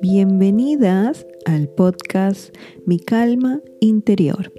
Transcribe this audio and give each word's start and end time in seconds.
Bienvenidas 0.00 1.26
al 1.44 1.68
podcast 1.68 2.54
Mi 2.86 2.98
Calma 2.98 3.60
Interior. 3.80 4.52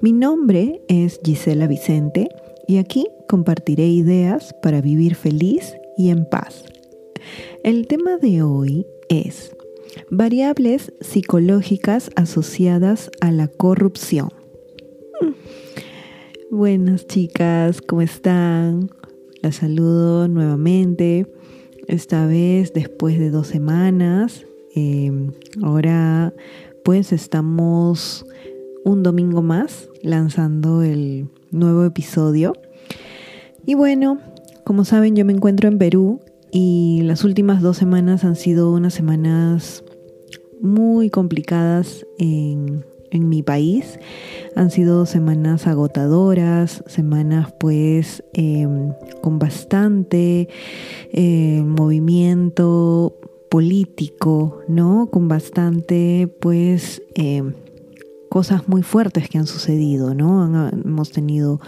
Mi 0.00 0.12
nombre 0.12 0.82
es 0.88 1.20
Gisela 1.24 1.66
Vicente 1.66 2.28
y 2.68 2.78
aquí 2.78 3.08
compartiré 3.28 3.88
ideas 3.88 4.54
para 4.62 4.80
vivir 4.80 5.14
feliz 5.14 5.74
y 5.96 6.10
en 6.10 6.28
paz. 6.28 6.64
El 7.62 7.86
tema 7.86 8.18
de 8.18 8.42
hoy 8.42 8.86
es 9.08 9.56
variables 10.10 10.92
psicológicas 11.00 12.10
asociadas 12.16 13.10
a 13.20 13.32
la 13.32 13.48
corrupción. 13.48 14.28
Mm. 15.20 15.32
Buenas 16.50 17.06
chicas, 17.06 17.80
¿cómo 17.80 18.02
están? 18.02 18.90
Las 19.44 19.56
saludo 19.56 20.26
nuevamente, 20.26 21.30
esta 21.86 22.26
vez 22.26 22.72
después 22.72 23.18
de 23.18 23.28
dos 23.28 23.46
semanas. 23.46 24.46
Em, 24.74 25.32
ahora 25.62 26.32
pues 26.82 27.12
estamos 27.12 28.24
un 28.86 29.02
domingo 29.02 29.42
más 29.42 29.90
lanzando 30.02 30.80
el 30.80 31.28
nuevo 31.50 31.84
episodio. 31.84 32.54
Y 33.66 33.74
bueno, 33.74 34.18
como 34.64 34.86
saben, 34.86 35.14
yo 35.14 35.26
me 35.26 35.34
encuentro 35.34 35.68
en 35.68 35.76
Perú 35.76 36.20
y 36.50 37.02
las 37.02 37.22
últimas 37.22 37.60
dos 37.60 37.76
semanas 37.76 38.24
han 38.24 38.36
sido 38.36 38.72
unas 38.72 38.94
semanas 38.94 39.84
muy 40.62 41.10
complicadas 41.10 42.06
en, 42.18 42.82
mi 43.20 43.42
país. 43.42 43.98
Han 44.56 44.70
sido 44.70 45.06
semanas 45.06 45.66
agotadoras, 45.66 46.82
semanas 46.86 47.52
pues 47.58 48.24
em, 48.32 48.92
con 49.22 49.38
bastante 49.38 50.48
eh, 51.12 51.62
movimiento 51.64 53.16
político, 53.48 54.60
¿no? 54.68 55.08
Con 55.10 55.28
bastante 55.28 56.28
pues 56.40 57.02
em, 57.14 57.54
cosas 58.34 58.68
muy 58.68 58.82
fuertes 58.82 59.28
que 59.28 59.38
han 59.38 59.46
sucedido, 59.46 60.12
¿no? 60.12 60.68
hemos 60.68 61.12
tenido 61.12 61.60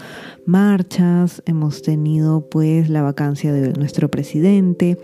marchas, 0.45 1.41
hemos 1.45 1.81
tenido 1.81 2.49
pues 2.49 2.89
la 2.89 3.01
vacancia 3.01 3.53
de 3.53 3.71
nuestro 3.71 4.11
presidente, 4.11 4.97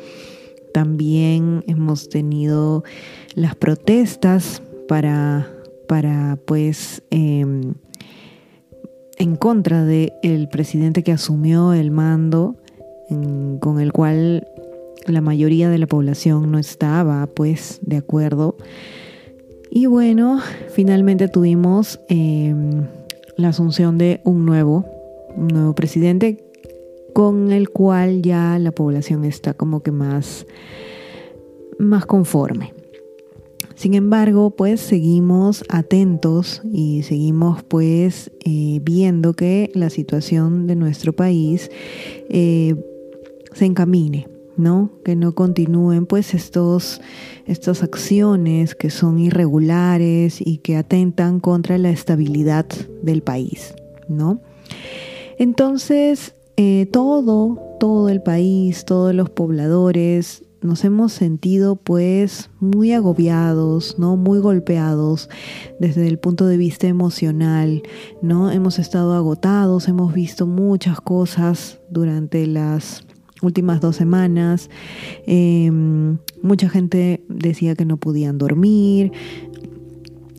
también 0.73 1.63
hemos 1.67 2.09
tenido 2.09 2.83
las 3.35 3.55
protestas 3.55 4.61
para, 4.89 5.47
para 5.93 6.39
pues 6.47 7.03
em, 7.11 7.75
en 9.19 9.35
contra 9.35 9.85
del 9.85 10.49
presidente 10.49 11.03
que 11.03 11.11
asumió 11.11 11.71
el 11.71 11.91
mando, 11.91 12.55
con 13.59 13.79
el 13.79 13.93
cual 13.93 14.47
la 15.05 15.21
mayoría 15.21 15.69
de 15.69 15.77
la 15.77 15.85
población 15.85 16.51
no 16.51 16.57
estaba 16.57 17.27
pues 17.27 17.77
de 17.83 17.97
acuerdo. 17.97 18.57
Y 19.69 19.85
bueno, 19.85 20.39
finalmente 20.71 21.27
tuvimos 21.27 21.99
em, 22.09 22.87
la 23.37 23.49
asunción 23.49 23.99
de 23.99 24.19
un 24.23 24.47
nuevo, 24.47 24.87
un 25.37 25.49
nuevo 25.49 25.75
presidente 25.75 26.43
con 27.13 27.51
el 27.51 27.69
cual 27.69 28.23
ya 28.23 28.57
la 28.57 28.71
población 28.71 29.25
está 29.25 29.53
como 29.53 29.83
que 29.83 29.91
más, 29.91 30.47
más 31.77 32.07
conforme. 32.07 32.73
Sin 33.83 33.95
embargo, 33.95 34.51
pues 34.51 34.79
seguimos 34.79 35.65
atentos 35.67 36.61
y 36.71 37.03
seguimos 37.03 37.63
pues 37.63 38.31
eh, 38.45 38.79
viendo 38.81 39.33
que 39.33 39.71
la 39.75 39.89
situación 39.89 40.67
de 40.67 40.77
nuestro 40.77 41.11
país 41.11 41.69
eh, 42.29 42.75
se 43.51 43.65
encamine 43.65 44.29
¿no? 44.55 44.89
Que 45.03 45.17
no 45.17 45.35
continúen 45.35 46.05
pues 46.05 46.33
estos, 46.33 47.01
estas 47.45 47.83
acciones 47.83 48.73
que 48.73 48.89
son 48.89 49.19
irregulares 49.19 50.39
y 50.39 50.59
que 50.59 50.77
atentan 50.77 51.41
contra 51.41 51.77
la 51.77 51.89
estabilidad 51.89 52.67
del 53.01 53.21
país, 53.21 53.75
¿no? 54.07 54.39
Entonces, 55.37 56.35
eh, 56.55 56.87
todo, 56.89 57.59
todo 57.81 58.07
el 58.07 58.23
país, 58.23 58.85
todos 58.85 59.13
los 59.13 59.29
pobladores, 59.29 60.42
nos 60.63 60.83
hemos 60.85 61.13
sentido 61.13 61.75
pues 61.75 62.49
muy 62.59 62.93
agobiados, 62.93 63.97
¿no? 63.99 64.15
Muy 64.17 64.39
golpeados 64.39 65.29
desde 65.79 66.07
el 66.07 66.19
punto 66.19 66.45
de 66.47 66.57
vista 66.57 66.87
emocional, 66.87 67.83
¿no? 68.21 68.51
Hemos 68.51 68.79
estado 68.79 69.13
agotados, 69.13 69.87
hemos 69.87 70.13
visto 70.13 70.47
muchas 70.47 71.01
cosas 71.01 71.79
durante 71.89 72.47
las 72.47 73.05
últimas 73.41 73.81
dos 73.81 73.95
semanas. 73.97 74.69
Em, 75.27 76.17
mucha 76.41 76.69
gente 76.69 77.23
decía 77.27 77.75
que 77.75 77.85
no 77.85 77.97
podían 77.97 78.37
dormir. 78.37 79.11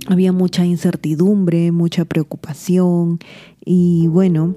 Había 0.07 0.33
mucha 0.33 0.67
incertidumbre, 0.67 1.73
mucha 1.73 2.05
preocupación 2.05 3.19
y 3.65 4.07
bueno, 4.09 4.55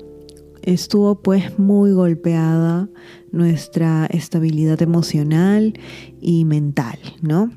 estuvo 0.68 1.22
pues 1.22 1.58
muy 1.58 1.92
golpeada 1.92 2.90
nuestra 3.32 4.06
estabilidad 4.08 4.82
emocional 4.82 5.74
y 6.22 6.46
mental, 6.46 7.00
¿no? 7.22 7.52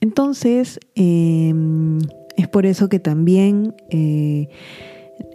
Entonces, 0.00 0.78
em, 0.94 1.98
es 2.36 2.48
por 2.48 2.66
eso 2.66 2.88
que 2.88 3.00
también 3.00 3.74
eh, 3.90 4.48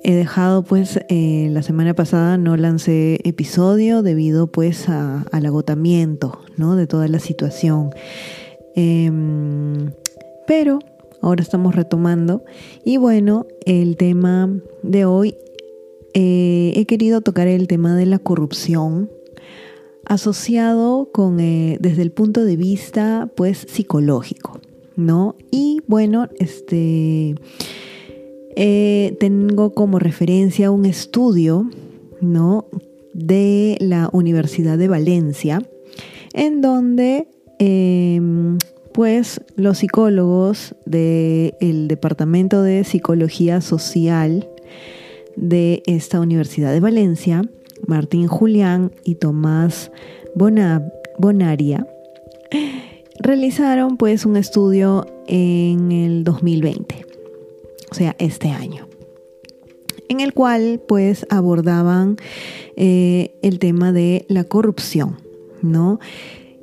He 0.03 0.15
dejado 0.15 0.63
pues 0.63 0.99
eh, 1.09 1.49
la 1.51 1.61
semana 1.61 1.93
pasada 1.93 2.37
no 2.37 2.57
lancé 2.57 3.19
episodio 3.23 4.01
debido 4.01 4.47
pues 4.47 4.89
al 4.89 5.45
agotamiento 5.45 6.39
¿no? 6.57 6.75
de 6.75 6.87
toda 6.87 7.07
la 7.07 7.19
situación. 7.19 7.91
Em, 8.75 9.91
pero 10.47 10.79
ahora 11.21 11.43
estamos 11.43 11.75
retomando 11.75 12.43
y 12.83 12.97
bueno, 12.97 13.45
el 13.65 13.95
tema 13.95 14.49
de 14.81 15.05
hoy 15.05 15.35
eh, 16.13 16.73
he 16.75 16.85
querido 16.85 17.21
tocar 17.21 17.47
el 17.47 17.67
tema 17.67 17.95
de 17.95 18.05
la 18.05 18.19
corrupción 18.19 19.09
asociado 20.05 21.09
con 21.11 21.39
eh, 21.39 21.77
desde 21.79 22.01
el 22.01 22.11
punto 22.11 22.43
de 22.43 22.57
vista 22.57 23.29
pues 23.35 23.65
psicológico, 23.69 24.59
¿no? 24.95 25.35
Y 25.51 25.81
bueno, 25.87 26.27
este 26.37 27.35
eh, 28.55 29.15
tengo 29.19 29.73
como 29.73 29.99
referencia 29.99 30.71
un 30.71 30.85
estudio 30.85 31.69
¿no? 32.19 32.65
de 33.13 33.77
la 33.79 34.09
Universidad 34.11 34.77
de 34.77 34.87
Valencia, 34.87 35.61
en 36.33 36.61
donde 36.61 37.27
em, 37.59 38.57
pues 38.93 39.41
los 39.55 39.79
psicólogos 39.79 40.75
del 40.85 41.87
Departamento 41.87 42.61
de 42.61 42.83
Psicología 42.83 43.61
Social 43.61 44.49
de 45.35 45.83
esta 45.85 46.19
Universidad 46.19 46.71
de 46.71 46.79
Valencia, 46.79 47.41
Martín 47.87 48.27
Julián 48.27 48.91
y 49.03 49.15
Tomás 49.15 49.91
Bonaria, 50.35 51.87
realizaron 53.19 53.97
pues 53.97 54.25
un 54.25 54.37
estudio 54.37 55.05
en 55.27 55.91
el 55.91 56.23
2020 56.23 57.05
o 57.91 57.93
sea, 57.95 58.15
este 58.19 58.49
año 58.49 58.87
en 60.11 60.19
el 60.19 60.33
cual 60.33 60.81
pues 60.89 61.25
abordaban 61.29 62.17
eh, 62.75 63.33
el 63.41 63.59
tema 63.59 63.93
de 63.93 64.25
la 64.27 64.43
corrupción, 64.43 65.17
¿no? 65.61 65.99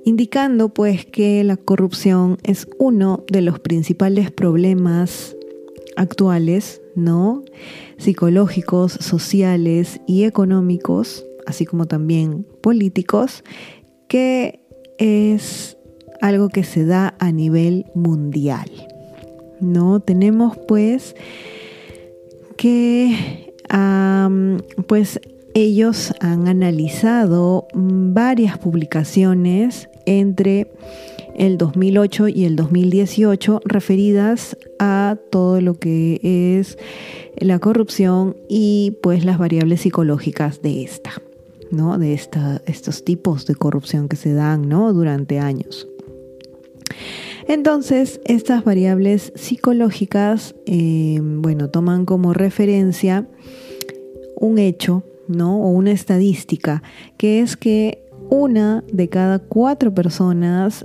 Indicando 0.04 0.68
pues 0.68 1.06
que 1.06 1.42
la 1.44 1.56
corrupción 1.56 2.36
es 2.42 2.68
uno 2.78 3.24
de 3.32 3.40
los 3.40 3.58
principales 3.58 4.30
problemas 4.30 5.34
actuales, 5.96 6.82
¿no? 6.94 7.42
Psicológicos, 7.98 8.92
sociales 8.92 10.00
y 10.06 10.24
económicos, 10.24 11.24
así 11.46 11.66
como 11.66 11.86
también 11.86 12.46
políticos, 12.62 13.44
que 14.08 14.60
es 14.98 15.76
algo 16.20 16.48
que 16.48 16.64
se 16.64 16.84
da 16.84 17.14
a 17.18 17.30
nivel 17.32 17.86
mundial. 17.94 18.70
¿no? 19.60 20.00
Tenemos 20.00 20.56
pues 20.66 21.14
que 22.56 23.54
pues 24.86 25.20
ellos 25.54 26.14
han 26.20 26.48
analizado 26.48 27.66
varias 27.74 28.58
publicaciones 28.58 29.88
entre 30.06 30.70
el 31.36 31.58
2008 31.58 32.28
y 32.28 32.44
el 32.44 32.56
2018 32.56 33.60
referidas 33.64 34.56
a 34.78 35.16
todo 35.30 35.60
lo 35.60 35.74
que 35.74 36.20
es 36.22 36.78
la 37.40 37.58
corrupción 37.58 38.36
y 38.48 38.96
pues 39.02 39.24
las 39.24 39.38
variables 39.38 39.82
psicológicas 39.82 40.62
de 40.62 40.82
esta, 40.82 41.12
¿no? 41.70 41.98
De 41.98 42.14
esta, 42.14 42.62
estos 42.66 43.04
tipos 43.04 43.46
de 43.46 43.54
corrupción 43.54 44.08
que 44.08 44.16
se 44.16 44.32
dan, 44.32 44.68
¿no? 44.68 44.92
Durante 44.92 45.38
años. 45.38 45.88
Entonces, 47.46 48.20
estas 48.24 48.62
variables 48.64 49.32
psicológicas, 49.34 50.54
eh, 50.66 51.18
bueno, 51.22 51.70
toman 51.70 52.04
como 52.04 52.34
referencia 52.34 53.26
un 54.36 54.58
hecho, 54.58 55.02
¿no? 55.28 55.62
O 55.62 55.70
una 55.70 55.92
estadística, 55.92 56.82
que 57.16 57.40
es 57.40 57.56
que 57.56 58.04
una 58.30 58.84
de 58.92 59.08
cada 59.08 59.38
cuatro 59.38 59.94
personas 59.94 60.84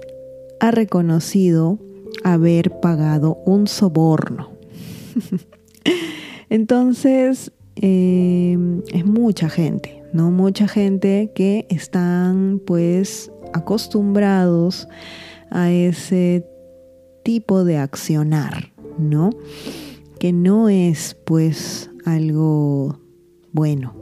ha 0.59 0.71
reconocido 0.71 1.79
haber 2.23 2.79
pagado 2.79 3.39
un 3.45 3.67
soborno. 3.67 4.51
Entonces, 6.53 7.51
eh, 7.77 8.55
es 8.93 9.07
mucha 9.07 9.49
gente, 9.49 10.03
¿no? 10.13 10.29
Mucha 10.29 10.67
gente 10.67 11.31
que 11.33 11.65
están 11.71 12.61
pues 12.63 13.31
acostumbrados 13.53 14.87
a 15.49 15.71
ese 15.71 16.45
tipo 17.23 17.63
de 17.63 17.79
accionar, 17.79 18.71
¿no? 18.99 19.31
Que 20.19 20.31
no 20.31 20.69
es 20.69 21.17
pues 21.25 21.89
algo 22.05 22.99
bueno, 23.51 23.95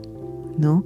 ¿no? 0.58 0.84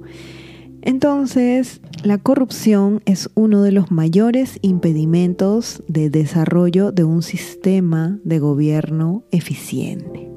Entonces, 0.83 1.81
la 2.01 2.17
corrupción 2.17 3.01
es 3.03 3.29
uno 3.35 3.61
de 3.61 3.73
los 3.73 3.91
mayores 3.91 4.57
impedimentos 4.61 5.83
de 5.89 6.09
desarrollo 6.09 6.93
de 6.93 7.03
un 7.03 7.23
sistema 7.23 8.21
de 8.23 8.39
gobierno 8.39 9.25
eficiente, 9.31 10.36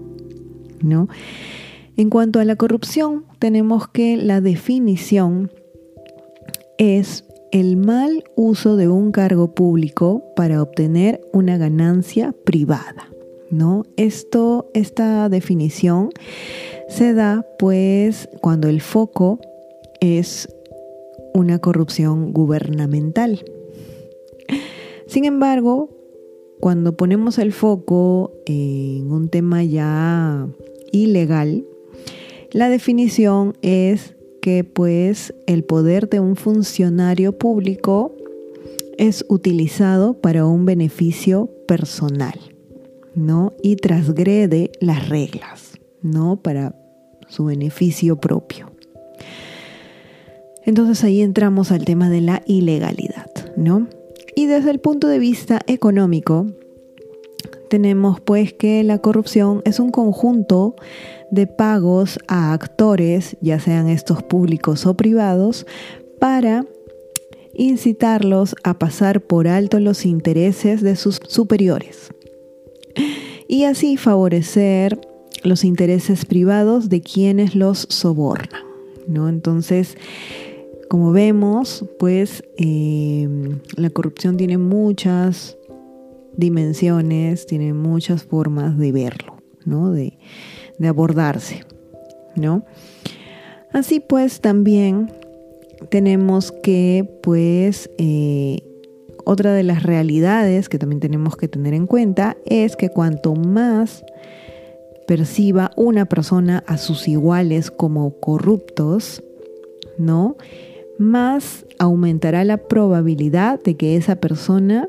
¿no? 0.83 1.09
En 1.97 2.11
cuanto 2.11 2.41
a 2.41 2.45
la 2.45 2.57
corrupción, 2.57 3.25
tenemos 3.39 3.89
que 3.89 4.17
la 4.17 4.41
definición 4.41 5.51
es 6.79 7.25
el 7.53 7.77
mal 7.77 8.25
uso 8.37 8.77
de 8.77 8.89
un 8.89 9.13
cargo 9.13 9.55
público 9.55 10.23
para 10.37 10.63
obtener 10.63 11.21
una 11.33 11.59
ganancia 11.59 12.35
privada. 12.45 13.09
¿No? 13.51 13.83
Esto, 13.97 14.71
esta 14.75 15.29
definición 15.29 16.11
se 16.89 17.15
da 17.15 17.45
pues 17.59 18.29
cuando 18.41 18.69
el 18.69 18.81
foco 18.81 19.41
es 20.01 20.49
una 21.35 21.59
corrupción 21.59 22.33
gubernamental. 22.33 23.45
Sin 25.07 25.25
embargo, 25.25 25.91
cuando 26.61 26.97
ponemos 26.97 27.39
el 27.39 27.53
foco 27.53 28.33
en 28.47 29.11
un 29.11 29.29
tema 29.29 29.65
ya 29.65 30.47
ilegal, 30.93 31.65
la 32.53 32.69
definición 32.69 33.57
es 33.63 34.17
que 34.41 34.65
pues 34.65 35.35
el 35.47 35.65
poder 35.65 36.09
de 36.09 36.21
un 36.21 36.37
funcionario 36.37 37.37
público 37.37 38.15
es 38.99 39.25
utilizado 39.29 40.15
para 40.15 40.47
un 40.47 40.67
beneficio 40.67 41.51
personal, 41.67 42.39
¿no? 43.15 43.53
Y 43.63 43.77
transgrede 43.77 44.73
las 44.81 45.09
reglas, 45.09 45.79
¿no? 46.03 46.37
Para 46.43 46.75
su 47.29 47.45
beneficio 47.45 48.17
propio. 48.17 48.71
Entonces 50.65 51.03
ahí 51.05 51.23
entramos 51.23 51.73
al 51.73 51.85
tema 51.85 52.11
de 52.11 52.21
la 52.21 52.43
ilegalidad, 52.47 53.31
¿no? 53.57 53.89
Y 54.35 54.47
desde 54.47 54.71
el 54.71 54.81
punto 54.81 55.09
de 55.09 55.19
vista 55.19 55.61
económico, 55.67 56.47
tenemos 57.71 58.21
pues 58.21 58.53
que 58.53 58.83
la 58.85 58.99
corrupción 58.99 59.63
es 59.65 59.81
un 59.81 59.91
conjunto 59.91 60.75
de 61.31 61.47
pagos 61.47 62.19
a 62.27 62.53
actores, 62.53 63.39
ya 63.41 63.59
sean 63.61 63.89
estos 63.89 64.23
públicos 64.23 64.85
o 64.85 64.95
privados, 64.95 65.67
para 66.19 66.67
incitarlos 67.55 68.55
a 68.65 68.79
pasar 68.79 69.23
por 69.23 69.49
alto 69.49 69.81
los 69.81 70.05
intereses 70.05 70.83
de 70.83 70.97
sus 70.97 71.21
superiores 71.27 72.11
y 73.49 73.65
así 73.65 73.97
favorecer 73.97 75.01
los 75.43 75.65
intereses 75.65 76.25
privados 76.25 76.89
de 76.89 77.01
quienes 77.01 77.55
los 77.55 77.87
sobornan. 77.89 78.63
¿no? 79.07 79.29
Entonces, 79.29 79.97
como 80.89 81.13
vemos, 81.13 81.85
pues 81.99 82.43
eh, 82.59 83.29
la 83.77 83.91
corrupción 83.91 84.37
tiene 84.37 84.59
muchas 84.59 85.57
dimensiones, 86.41 87.47
tiene 87.47 87.73
muchas 87.73 88.25
formas 88.25 88.77
de 88.79 88.91
verlo, 88.91 89.37
¿no? 89.65 89.93
De, 89.93 90.19
abordarse, 90.89 91.65
¿no? 92.37 92.65
Así 93.73 94.01
pues, 94.01 94.41
también 94.41 95.13
tenemos 95.91 96.51
que, 96.51 97.09
pues, 97.23 97.91
eh, 97.99 98.63
otra 99.25 99.53
de 99.53 99.63
las 99.63 99.83
realidades 99.83 100.69
que 100.69 100.79
también 100.79 101.01
tenemos 101.01 101.37
que 101.37 101.49
tener 101.49 101.75
en 101.75 101.87
cuenta 101.87 102.37
es 102.47 102.77
que 102.77 102.89
cuanto 102.89 103.35
más 103.35 104.03
perciba 105.07 105.71
una 105.77 106.07
persona 106.07 106.65
a 106.67 106.79
sus 106.79 107.09
iguales 107.09 107.71
como 107.71 108.19
corruptos, 108.21 109.23
¿no? 109.99 110.37
Más 110.99 111.67
aumentará 111.79 112.45
la 112.45 112.57
probabilidad 112.57 113.61
de 113.63 113.77
que 113.77 113.97
esa 113.97 114.17
persona 114.17 114.89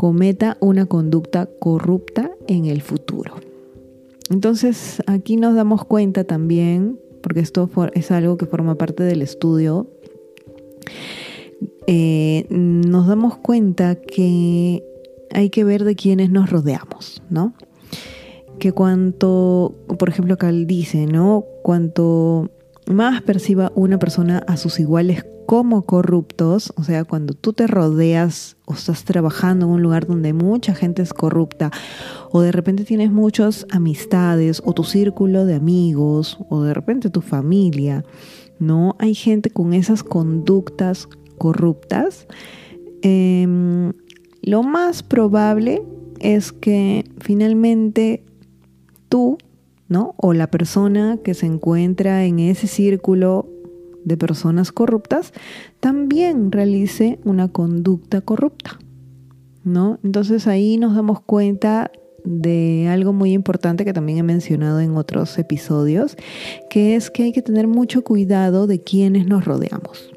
cometa 0.00 0.56
una 0.60 0.86
conducta 0.86 1.44
corrupta 1.58 2.30
en 2.48 2.64
el 2.64 2.80
futuro. 2.80 3.34
Entonces 4.30 5.02
aquí 5.06 5.36
nos 5.36 5.54
damos 5.54 5.84
cuenta 5.84 6.24
también, 6.24 6.98
porque 7.22 7.40
esto 7.40 7.68
es 7.92 8.10
algo 8.10 8.38
que 8.38 8.46
forma 8.46 8.76
parte 8.76 9.02
del 9.02 9.20
estudio, 9.20 9.90
eh, 11.86 12.46
nos 12.48 13.08
damos 13.08 13.36
cuenta 13.36 13.94
que 13.94 14.82
hay 15.34 15.50
que 15.50 15.64
ver 15.64 15.84
de 15.84 15.94
quiénes 15.96 16.30
nos 16.30 16.48
rodeamos, 16.48 17.22
¿no? 17.28 17.52
Que 18.58 18.72
cuanto, 18.72 19.74
por 19.98 20.08
ejemplo, 20.08 20.32
acá 20.32 20.50
dice, 20.50 21.04
¿no? 21.04 21.44
Cuanto 21.62 22.48
más 22.90 23.22
perciba 23.22 23.72
una 23.74 23.98
persona 23.98 24.38
a 24.46 24.56
sus 24.56 24.80
iguales 24.80 25.24
como 25.46 25.82
corruptos, 25.82 26.72
o 26.76 26.84
sea, 26.84 27.04
cuando 27.04 27.34
tú 27.34 27.52
te 27.52 27.66
rodeas 27.66 28.56
o 28.66 28.74
estás 28.74 29.04
trabajando 29.04 29.66
en 29.66 29.72
un 29.72 29.82
lugar 29.82 30.06
donde 30.06 30.32
mucha 30.32 30.74
gente 30.74 31.02
es 31.02 31.12
corrupta, 31.12 31.72
o 32.30 32.40
de 32.40 32.52
repente 32.52 32.84
tienes 32.84 33.10
muchas 33.10 33.66
amistades, 33.70 34.62
o 34.64 34.72
tu 34.74 34.84
círculo 34.84 35.46
de 35.46 35.54
amigos, 35.54 36.38
o 36.48 36.62
de 36.62 36.72
repente 36.72 37.10
tu 37.10 37.20
familia, 37.20 38.04
¿no? 38.60 38.94
Hay 39.00 39.14
gente 39.14 39.50
con 39.50 39.72
esas 39.72 40.04
conductas 40.04 41.08
corruptas. 41.36 42.28
Em, 43.02 43.92
lo 44.42 44.62
más 44.62 45.02
probable 45.02 45.82
es 46.20 46.52
que 46.52 47.04
finalmente 47.18 48.22
tú, 49.08 49.38
¿no? 49.90 50.14
O 50.16 50.32
la 50.32 50.46
persona 50.46 51.18
que 51.22 51.34
se 51.34 51.44
encuentra 51.44 52.24
en 52.24 52.38
ese 52.38 52.66
círculo 52.68 53.50
de 54.04 54.16
personas 54.16 54.72
corruptas 54.72 55.34
también 55.80 56.52
realice 56.52 57.18
una 57.24 57.48
conducta 57.48 58.22
corrupta. 58.22 58.78
¿No? 59.62 59.98
Entonces 60.02 60.46
ahí 60.46 60.78
nos 60.78 60.94
damos 60.94 61.20
cuenta 61.20 61.90
de 62.24 62.88
algo 62.88 63.12
muy 63.12 63.32
importante 63.32 63.84
que 63.84 63.92
también 63.92 64.18
he 64.18 64.22
mencionado 64.22 64.80
en 64.80 64.96
otros 64.96 65.38
episodios, 65.38 66.16
que 66.70 66.94
es 66.94 67.10
que 67.10 67.24
hay 67.24 67.32
que 67.32 67.42
tener 67.42 67.66
mucho 67.66 68.02
cuidado 68.02 68.66
de 68.66 68.80
quienes 68.80 69.26
nos 69.26 69.44
rodeamos. 69.44 70.10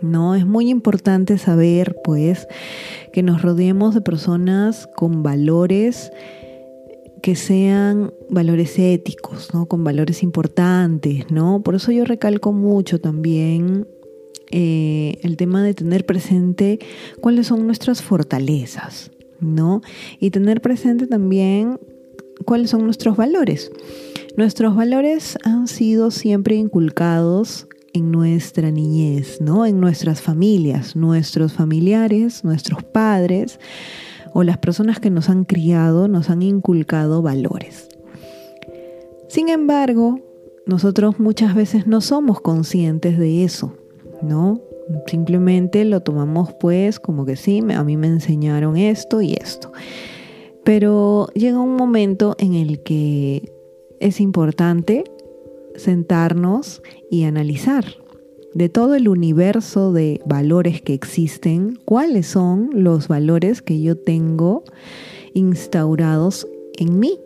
No, 0.00 0.34
es 0.34 0.46
muy 0.46 0.70
importante 0.70 1.36
saber 1.36 1.96
pues 2.02 2.46
que 3.12 3.22
nos 3.22 3.42
rodeemos 3.42 3.94
de 3.94 4.00
personas 4.00 4.88
con 4.96 5.22
valores 5.22 6.10
que 7.20 7.36
sean 7.36 8.12
valores 8.28 8.78
éticos, 8.78 9.52
¿no? 9.52 9.66
Con 9.66 9.84
valores 9.84 10.22
importantes, 10.22 11.30
¿no? 11.30 11.62
Por 11.62 11.74
eso 11.74 11.92
yo 11.92 12.04
recalco 12.04 12.52
mucho 12.52 13.00
también 13.00 13.86
eh, 14.50 15.18
el 15.22 15.36
tema 15.36 15.62
de 15.62 15.74
tener 15.74 16.06
presente 16.06 16.78
cuáles 17.20 17.46
son 17.46 17.66
nuestras 17.66 18.02
fortalezas, 18.02 19.10
¿no? 19.40 19.82
Y 20.18 20.30
tener 20.30 20.60
presente 20.60 21.06
también 21.06 21.78
cuáles 22.44 22.70
son 22.70 22.84
nuestros 22.84 23.16
valores. 23.16 23.70
Nuestros 24.36 24.74
valores 24.74 25.38
han 25.44 25.68
sido 25.68 26.10
siempre 26.10 26.54
inculcados 26.56 27.68
en 27.92 28.10
nuestra 28.10 28.70
niñez, 28.70 29.40
¿no? 29.40 29.66
En 29.66 29.80
nuestras 29.80 30.20
familias, 30.20 30.96
nuestros 30.96 31.52
familiares, 31.52 32.44
nuestros 32.44 32.82
padres 32.84 33.58
o 34.32 34.42
las 34.42 34.58
personas 34.58 35.00
que 35.00 35.10
nos 35.10 35.28
han 35.28 35.44
criado 35.44 36.08
nos 36.08 36.30
han 36.30 36.42
inculcado 36.42 37.22
valores. 37.22 37.88
Sin 39.28 39.48
embargo, 39.48 40.20
nosotros 40.66 41.18
muchas 41.18 41.54
veces 41.54 41.86
no 41.86 42.00
somos 42.00 42.40
conscientes 42.40 43.18
de 43.18 43.44
eso, 43.44 43.74
¿no? 44.22 44.60
Simplemente 45.06 45.84
lo 45.84 46.00
tomamos 46.00 46.52
pues 46.54 46.98
como 46.98 47.24
que 47.24 47.36
sí, 47.36 47.62
a 47.74 47.84
mí 47.84 47.96
me 47.96 48.08
enseñaron 48.08 48.76
esto 48.76 49.20
y 49.20 49.34
esto. 49.34 49.72
Pero 50.64 51.28
llega 51.34 51.58
un 51.58 51.76
momento 51.76 52.34
en 52.38 52.54
el 52.54 52.82
que 52.82 53.52
es 54.00 54.20
importante 54.20 55.04
sentarnos 55.76 56.82
y 57.10 57.24
analizar 57.24 57.84
de 58.54 58.68
todo 58.68 58.94
el 58.94 59.08
universo 59.08 59.92
de 59.92 60.20
valores 60.26 60.82
que 60.82 60.94
existen, 60.94 61.78
cuáles 61.84 62.26
son 62.26 62.70
los 62.72 63.08
valores 63.08 63.62
que 63.62 63.80
yo 63.80 63.96
tengo 63.96 64.64
instaurados 65.34 66.48
en 66.78 66.98
mí, 66.98 67.18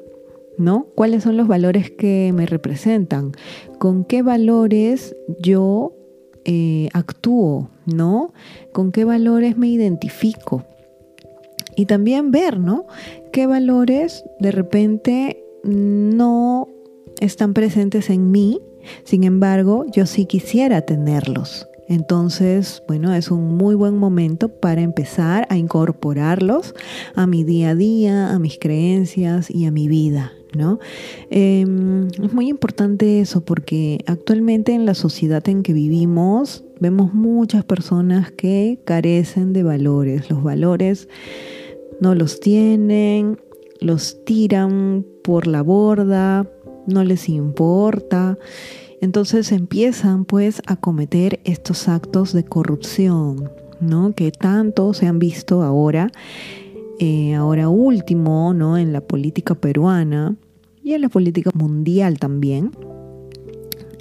¿no? 0.59 0.87
¿Cuáles 0.95 1.23
son 1.23 1.37
los 1.37 1.49
valores 1.49 1.91
que 1.91 2.33
me 2.35 2.47
representan? 2.47 3.33
¿Con 3.79 4.05
qué 4.05 4.23
valores 4.23 5.17
yo 5.41 5.93
eh, 6.45 6.89
actúo, 6.93 7.71
¿no? 7.87 8.33
¿Con 8.73 8.93
qué 8.93 9.05
valores 9.05 9.57
me 9.57 9.69
identifico? 9.69 10.65
Y 11.77 11.87
también 11.87 12.31
ver, 12.31 12.61
¿no? 12.61 12.87
¿Qué 13.33 13.47
valores 13.47 14.25
de 14.39 14.53
repente 14.53 15.45
no 15.65 16.69
están 17.21 17.55
presentes 17.55 18.11
en 18.11 18.31
mí? 18.31 18.61
Sin 19.05 19.25
embargo, 19.25 19.87
yo 19.93 20.07
sí 20.07 20.27
quisiera 20.27 20.83
tenerlos. 20.83 21.69
Entonces, 21.87 22.83
bueno, 22.89 23.15
es 23.15 23.31
un 23.31 23.57
muy 23.57 23.75
buen 23.75 23.97
momento 23.99 24.49
para 24.49 24.81
empezar 24.81 25.47
a 25.51 25.57
incorporarlos 25.57 26.75
a 27.15 27.27
mi 27.27 27.45
día 27.45 27.71
a 27.71 27.75
día, 27.75 28.31
a 28.33 28.39
mis 28.39 28.59
creencias 28.59 29.51
y 29.51 29.67
a 29.67 29.71
mi 29.71 29.87
vida, 29.87 30.33
¿no? 30.57 30.79
Em, 31.29 32.09
es 32.09 32.33
muy 32.33 32.49
importante 32.49 33.21
eso 33.21 33.45
porque 33.45 33.99
actualmente 34.07 34.73
en 34.73 34.87
la 34.87 34.95
sociedad 34.95 35.47
en 35.49 35.63
que 35.63 35.75
vivimos 35.75 36.65
vemos 36.81 37.13
muchas 37.13 37.65
personas 37.65 38.31
que 38.33 38.81
carecen 38.85 39.53
de 39.53 39.63
valores. 39.63 40.31
Los 40.31 40.43
valores 40.43 41.09
no 42.01 42.15
los 42.15 42.41
tienen, 42.41 43.39
los 43.81 44.25
tiran 44.25 45.05
por 45.23 45.47
la 45.47 45.63
borda, 45.63 46.51
no 46.87 47.05
les 47.05 47.29
importa 47.29 48.39
entonces 49.05 49.53
empiezan 49.53 50.25
pues 50.25 50.63
a 50.67 50.77
cometer 50.77 51.39
estos 51.45 51.89
actos 51.89 52.33
de 52.33 52.43
corrupción, 52.43 53.51
¿no? 53.79 54.15
Que 54.15 54.31
tanto 54.33 54.95
se 54.95 55.07
han 55.07 55.19
visto 55.19 55.63
ahora, 55.63 56.11
eh, 56.99 57.35
ahora 57.35 57.69
último, 57.69 58.55
¿no? 58.55 58.79
En 58.79 58.95
la 58.95 59.03
política 59.03 59.55
peruana 59.55 60.37
y 60.83 60.95
en 60.95 61.03
la 61.03 61.11
política 61.11 61.51
mundial 61.53 62.19
también. 62.19 62.71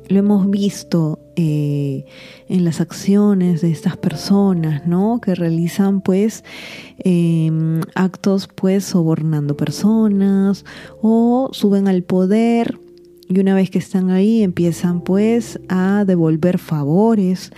Lo 0.10 0.19
hemos 0.19 0.50
visto 0.50 1.19
eh, 1.36 2.05
en 2.50 2.63
las 2.65 2.81
acciones 2.81 3.62
de 3.62 3.72
estas 3.72 3.98
personas, 3.98 4.86
¿no? 4.86 5.19
Que 5.22 5.36
realizan 5.36 6.01
pues 6.01 6.43
em, 7.00 7.81
actos 7.95 8.48
pues 8.53 8.83
sobornando 8.83 9.55
personas 9.55 10.65
o 11.01 11.50
suben 11.53 11.88
al 11.88 12.03
poder 12.03 12.77
y 13.33 13.39
una 13.39 13.55
vez 13.55 13.69
que 13.69 13.79
están 13.79 14.12
ahí 14.12 14.43
empiezan 14.43 15.01
pues 15.01 15.60
a 15.69 16.03
devolver 16.05 16.60
favores, 16.60 17.51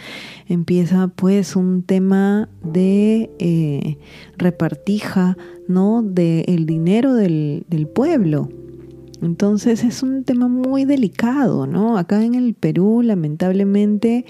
empieza 0.48 1.10
pues 1.10 1.56
un 1.56 1.84
tema 1.84 2.50
de 2.64 3.30
eh, 3.40 3.98
repartija, 4.38 5.38
¿no? 5.68 6.02
De 6.02 6.42
el 6.48 6.66
dinero 6.66 7.14
del, 7.14 7.66
pueblo. 7.94 8.50
Entonces 9.26 9.84
es 9.84 10.04
un 10.04 10.24
tema 10.24 10.48
muy 10.48 10.86
delicado, 10.86 11.68
¿no? 11.68 11.98
Acá 11.98 12.24
en 12.24 12.36
el 12.36 12.54
Perú 12.54 13.02
lamentablemente 13.02 14.26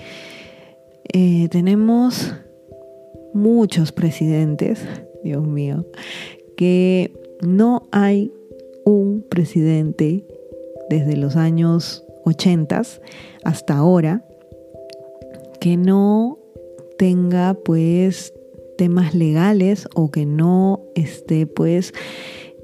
eh, 1.14 1.48
tenemos 1.50 2.34
muchos 3.34 3.92
presidentes, 3.92 4.86
Dios 5.24 5.46
mío, 5.46 5.86
que 6.58 7.14
no 7.42 7.88
hay 7.92 8.32
un 8.86 9.25
presidente 9.30 10.25
desde 10.90 11.18
los 11.18 11.36
años 11.36 12.04
80 12.25 12.82
hasta 13.44 13.75
ahora 13.75 14.25
que 15.60 15.78
no 15.78 16.40
tenga 16.98 17.54
pues 17.54 18.34
temas 18.78 19.14
legales 19.16 19.88
o 19.96 20.12
que 20.12 20.25
no 20.25 20.82
esté 20.96 21.48
pues 21.48 21.94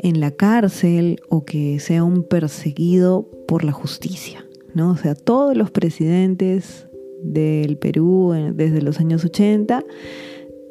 en 0.02 0.20
la 0.20 0.32
cárcel 0.32 1.22
o 1.30 1.46
que 1.46 1.80
sea 1.80 2.04
un 2.04 2.24
perseguido 2.24 3.30
por 3.48 3.64
la 3.64 3.72
justicia, 3.72 4.46
¿no? 4.74 4.92
O 4.92 4.98
sea, 4.98 5.16
todos 5.16 5.56
los 5.56 5.72
presidentes 5.72 6.88
del 7.24 7.78
Perú 7.78 8.34
desde 8.54 8.82
los 8.82 9.00
años 9.00 9.24
80 9.24 9.84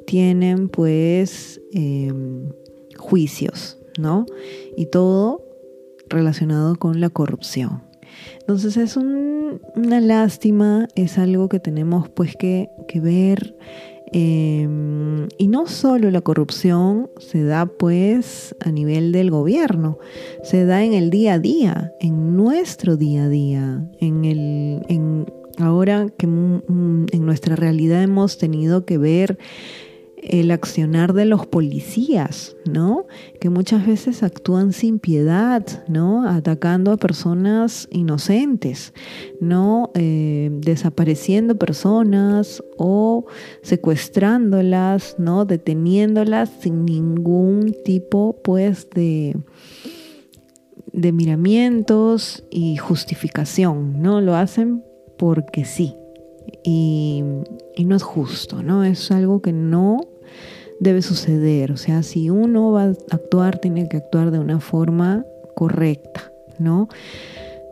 tienen 0.06 0.68
pues 0.68 1.60
em, 1.72 2.50
juicios, 2.96 3.78
¿no? 3.99 4.26
Y 4.76 4.87
todo 4.87 5.44
relacionado 6.08 6.76
con 6.76 7.00
la 7.00 7.10
corrupción. 7.10 7.82
Entonces 8.40 8.76
es 8.76 8.96
una 8.96 10.00
lástima, 10.00 10.88
es 10.94 11.18
algo 11.18 11.49
que 11.49 11.60
tenemos 11.60 12.08
pues 12.08 12.34
que, 12.37 12.68
ver. 12.96 13.56
Em, 14.12 15.29
y 15.38 15.47
no 15.47 15.67
solo 15.67 16.11
la 16.11 16.21
corrupción 16.21 17.11
se 17.19 17.45
da 17.45 17.67
pues 17.67 18.57
a 18.61 18.73
nivel 18.73 19.12
del 19.12 19.31
gobierno, 19.31 19.99
se 20.43 20.64
da 20.64 20.85
en 20.85 20.95
el 20.95 21.11
día 21.11 21.35
a 21.35 21.38
día, 21.38 21.93
en 22.00 22.37
nuestro 22.37 22.97
día 22.97 23.25
a 23.25 23.29
día, 23.29 23.88
en 24.00 24.25
el, 24.25 24.83
en, 24.88 25.26
ahora 25.59 26.09
que 26.17 26.26
en 26.26 27.07
nuestra 27.25 27.55
realidad 27.55 28.02
hemos 28.02 28.37
tenido 28.37 28.85
que 28.85 28.99
ver 28.99 29.38
el 30.23 30.50
accionar 30.50 31.12
de 31.15 31.25
los 31.25 31.47
policías, 31.47 32.57
¿no? 32.71 33.07
Que 33.41 33.49
muchas 33.49 33.87
veces 33.87 34.23
actúan 34.23 34.73
sin 34.73 34.99
piedad, 34.99 35.65
¿no? 35.89 36.29
Atacando 36.29 36.93
a 36.93 36.97
personas 36.97 37.89
inocentes, 37.91 38.93
¿no? 39.41 39.91
Eh, 39.95 40.50
desapareciendo 40.53 41.57
personas 41.57 42.62
o 42.77 43.27
secuestrándolas, 43.62 45.17
¿no? 45.19 45.45
Deteniéndolas 45.45 46.50
sin 46.61 46.85
ningún 46.85 47.75
tipo, 47.85 48.37
pues, 48.43 48.89
de 48.91 49.37
de 50.93 51.12
miramientos 51.12 52.45
y 52.50 52.77
justificación, 52.77 54.03
¿no? 54.03 54.21
Lo 54.21 54.35
hacen 54.35 54.83
porque 55.19 55.65
sí. 55.65 55.95
Y, 56.65 57.23
y, 57.77 57.85
no 57.85 57.95
es 57.95 58.03
justo, 58.03 58.62
¿no? 58.62 58.83
Es 58.83 59.11
algo 59.11 59.41
que 59.41 59.53
no 59.53 60.00
debe 60.80 61.02
suceder. 61.02 61.70
O 61.70 61.76
sea, 61.76 62.02
si 62.02 62.30
uno 62.30 62.72
va 62.72 62.84
a 62.84 62.94
actuar, 63.10 63.58
tiene 63.58 63.88
que 63.88 63.99
actuar 63.99 64.32
de 64.32 64.40
una 64.40 64.58
forma 64.58 65.25
correcta, 65.54 66.32
¿no? 66.58 66.88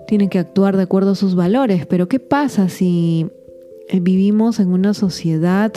Tiene 0.06 0.28
que 0.28 0.38
actuar 0.38 0.76
de 0.76 0.84
acuerdo 0.84 1.12
a 1.12 1.14
sus 1.16 1.34
valores. 1.34 1.86
Pero 1.86 2.06
¿qué 2.06 2.20
pasa 2.20 2.68
si 2.68 3.26
eh, 3.88 4.00
vivimos 4.00 4.60
en 4.60 4.72
una 4.72 4.94
sociedad 4.94 5.72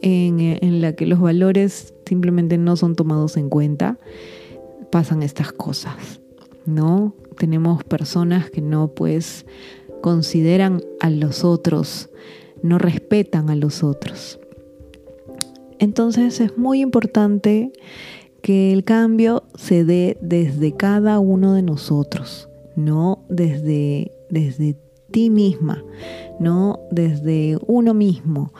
en, 0.00 0.40
en 0.40 0.80
la 0.80 0.94
que 0.94 1.06
los 1.06 1.20
valores 1.20 1.94
simplemente 2.06 2.58
no 2.58 2.76
son 2.76 2.96
tomados 2.96 3.36
en 3.36 3.48
cuenta? 3.48 3.98
Pasan 4.90 5.22
estas 5.22 5.52
cosas, 5.52 6.20
¿no? 6.66 7.14
Tenemos 7.38 7.84
personas 7.84 8.50
que 8.50 8.60
no, 8.60 8.88
pues, 8.88 9.46
consideran 10.02 10.82
a 11.00 11.08
los 11.08 11.44
otros, 11.44 12.10
no 12.62 12.78
respetan 12.78 13.48
a 13.48 13.56
los 13.56 13.82
otros. 13.82 14.38
Entonces 15.82 16.40
es 16.40 16.56
muy 16.56 16.80
importante 16.80 17.72
que 18.40 18.72
el 18.72 18.84
cambio 18.84 19.42
se 19.56 19.84
dé 19.84 20.16
desde 20.20 20.76
cada 20.76 21.18
uno 21.18 21.54
de 21.54 21.62
nosotros, 21.62 22.48
no 22.76 23.24
desde, 23.28 24.12
desde 24.30 24.76
ti 25.10 25.28
misma, 25.28 25.82
no 26.38 26.78
desde 26.92 27.58
uno 27.66 27.94
mismo, 27.94 28.52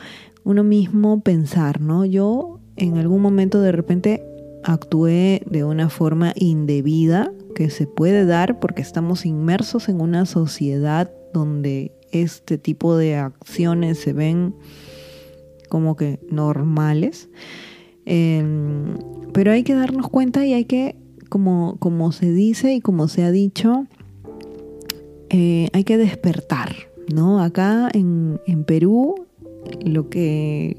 uno 0.42 0.64
mismo 0.64 1.20
pensar, 1.20 1.80
¿no? 1.80 2.04
Yo 2.04 2.58
en 2.74 2.98
algún 2.98 3.22
momento 3.22 3.60
de 3.60 3.70
repente 3.70 4.24
actué 4.64 5.42
de 5.46 5.62
una 5.62 5.90
forma 5.90 6.32
indebida 6.34 7.32
que 7.54 7.70
se 7.70 7.86
puede 7.86 8.26
dar 8.26 8.58
porque 8.58 8.82
estamos 8.82 9.26
inmersos 9.26 9.88
en 9.88 10.00
una 10.00 10.26
sociedad 10.26 11.12
donde 11.32 11.92
este 12.10 12.58
tipo 12.58 12.96
de 12.96 13.14
acciones 13.14 14.00
se 14.00 14.12
ven 14.12 14.56
como 15.72 15.96
que 15.96 16.20
normales. 16.28 17.30
Em, 18.04 18.98
pero 19.32 19.52
hay 19.52 19.62
que 19.62 19.74
darnos 19.74 20.10
cuenta 20.10 20.44
y 20.44 20.52
hay 20.52 20.66
que, 20.66 20.96
como, 21.30 21.78
como 21.78 22.12
se 22.12 22.30
dice 22.30 22.74
y 22.74 22.82
como 22.82 23.08
se 23.08 23.22
ha 23.22 23.30
dicho, 23.30 23.86
eh, 25.30 25.70
hay 25.72 25.84
que 25.84 25.96
despertar, 25.96 26.74
¿no? 27.10 27.42
Acá 27.42 27.88
en, 27.94 28.38
Perú, 28.66 29.14
lo 29.82 30.10
que 30.10 30.76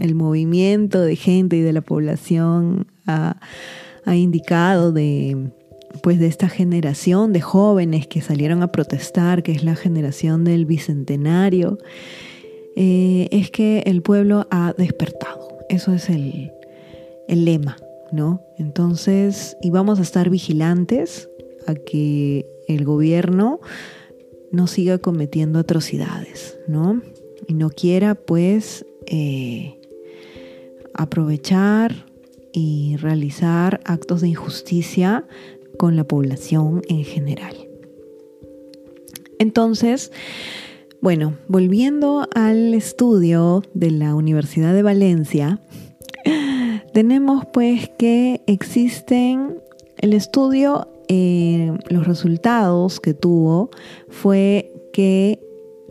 el 0.00 0.14
movimiento 0.14 1.00
de 1.00 1.16
gente 1.16 1.56
y 1.56 1.62
de 1.62 1.72
la 1.72 1.80
población 1.80 2.88
ha, 3.06 3.40
ha 4.04 4.16
indicado 4.16 4.92
de 4.92 5.50
pues 6.02 6.20
de 6.20 6.26
esta 6.26 6.50
generación 6.50 7.32
de 7.32 7.40
jóvenes 7.40 8.06
que 8.06 8.20
salieron 8.20 8.62
a 8.62 8.68
protestar, 8.70 9.42
que 9.42 9.52
es 9.52 9.64
la 9.64 9.76
generación 9.76 10.44
del 10.44 10.66
bicentenario, 10.66 11.78
eh, 12.76 13.28
es 13.30 13.50
que 13.50 13.80
el 13.86 14.02
pueblo 14.02 14.46
ha 14.50 14.72
despertado. 14.76 15.58
Eso 15.68 15.92
es 15.92 16.08
el, 16.10 16.52
el 17.28 17.44
lema, 17.44 17.76
¿no? 18.12 18.42
Entonces, 18.58 19.56
y 19.60 19.70
vamos 19.70 19.98
a 19.98 20.02
estar 20.02 20.30
vigilantes 20.30 21.28
a 21.66 21.74
que 21.74 22.46
el 22.68 22.84
gobierno 22.84 23.60
no 24.50 24.66
siga 24.66 24.98
cometiendo 24.98 25.58
atrocidades, 25.58 26.58
¿no? 26.66 27.02
Y 27.46 27.54
no 27.54 27.70
quiera, 27.70 28.14
pues, 28.14 28.84
eh, 29.06 29.78
aprovechar 30.94 32.06
y 32.52 32.96
realizar 32.96 33.80
actos 33.84 34.20
de 34.20 34.28
injusticia 34.28 35.26
con 35.78 35.96
la 35.96 36.04
población 36.04 36.82
en 36.88 37.04
general. 37.04 37.56
Entonces, 39.38 40.12
bueno, 41.00 41.34
volviendo 41.48 42.28
al 42.34 42.74
estudio 42.74 43.62
de 43.72 43.90
la 43.90 44.14
Universidad 44.14 44.74
de 44.74 44.82
Valencia, 44.82 45.58
tenemos 46.92 47.46
pues 47.52 47.88
que 47.98 48.42
existen 48.46 49.62
el 49.98 50.12
estudio, 50.12 50.88
eh, 51.08 51.72
los 51.88 52.06
resultados 52.06 53.00
que 53.00 53.14
tuvo 53.14 53.70
fue 54.08 54.72
que 54.92 55.40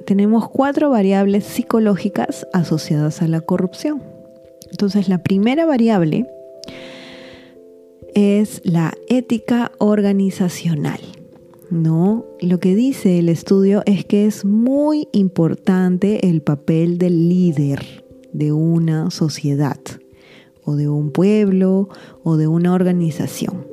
tenemos 0.06 0.50
cuatro 0.50 0.90
variables 0.90 1.44
psicológicas 1.44 2.48
asociadas 2.54 3.22
a 3.22 3.28
la 3.28 3.42
corrupción. 3.42 4.04
Entonces, 4.72 5.10
la 5.10 5.24
primera 5.24 5.66
variable 5.66 6.28
es 8.14 8.62
la 8.64 8.94
ética 9.08 9.72
organizacional. 9.80 11.00
¿No? 11.70 12.26
Lo 12.42 12.60
que 12.60 12.76
dice 12.76 13.20
el 13.20 13.30
estudio 13.30 13.84
es 13.86 14.06
que 14.06 14.26
es 14.26 14.46
muy 14.46 15.08
importante 15.12 16.28
el 16.28 16.42
papel 16.42 16.98
del 16.98 17.30
líder 17.30 18.04
de 18.34 18.52
una 18.52 19.12
sociedad 19.12 19.80
o 20.64 20.76
de 20.76 20.90
un 20.90 21.12
pueblo 21.12 21.90
o 22.24 22.38
de 22.38 22.48
una 22.48 22.74
organización. 22.74 23.68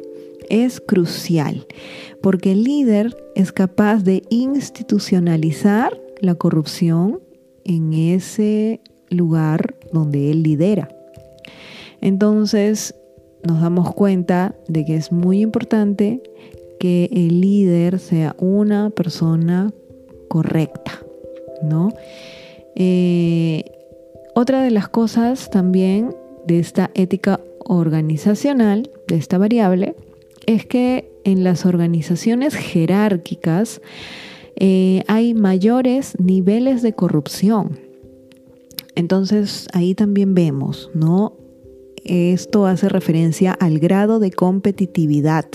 Es 0.49 0.81
crucial 0.81 1.67
porque 2.23 2.53
el 2.53 2.65
líder 2.65 3.17
es 3.35 3.53
capaz 3.53 4.05
de 4.05 4.23
institucionalizar 4.31 5.99
la 6.21 6.35
corrupción 6.35 7.21
en 7.65 7.93
ese 7.93 8.81
lugar 9.11 9.77
donde 9.93 10.31
él 10.31 10.43
lidera. 10.43 10.89
Entonces 12.01 12.95
nos 13.43 13.61
damos 13.61 13.95
cuenta 13.95 14.55
de 14.69 14.85
que 14.85 14.97
es 14.97 15.13
muy 15.13 15.41
importante 15.41 16.23
que 16.79 17.09
el 17.13 17.41
líder 17.41 17.99
sea 17.99 18.35
una 18.39 18.91
persona 18.91 19.73
correcta, 20.29 21.03
¿no? 21.63 21.93
Eh, 22.75 23.65
otra 24.35 24.63
de 24.63 24.71
las 24.71 24.89
cosas 24.89 25.51
también 25.51 26.15
de 26.47 26.59
esta 26.59 26.91
ética 26.95 27.41
organizacional, 27.61 28.91
de 29.09 29.17
esta 29.17 29.39
variable, 29.39 29.97
es 30.47 30.67
que 30.67 31.11
en 31.25 31.43
las 31.43 31.67
organizaciones 31.67 32.55
jerárquicas 32.55 33.81
eh, 34.57 35.03
hay 35.09 35.35
mayores 35.35 36.19
niveles 36.21 36.83
de 36.83 36.93
corrupción. 36.93 37.79
Entonces 38.95 39.69
ahí 39.73 39.95
también 39.95 40.35
vemos, 40.35 40.91
¿no? 40.95 41.35
Esto 42.05 42.67
hace 42.67 42.89
referencia 42.89 43.53
al 43.53 43.79
grado 43.79 44.21
de 44.21 44.31
competitividad 44.31 45.47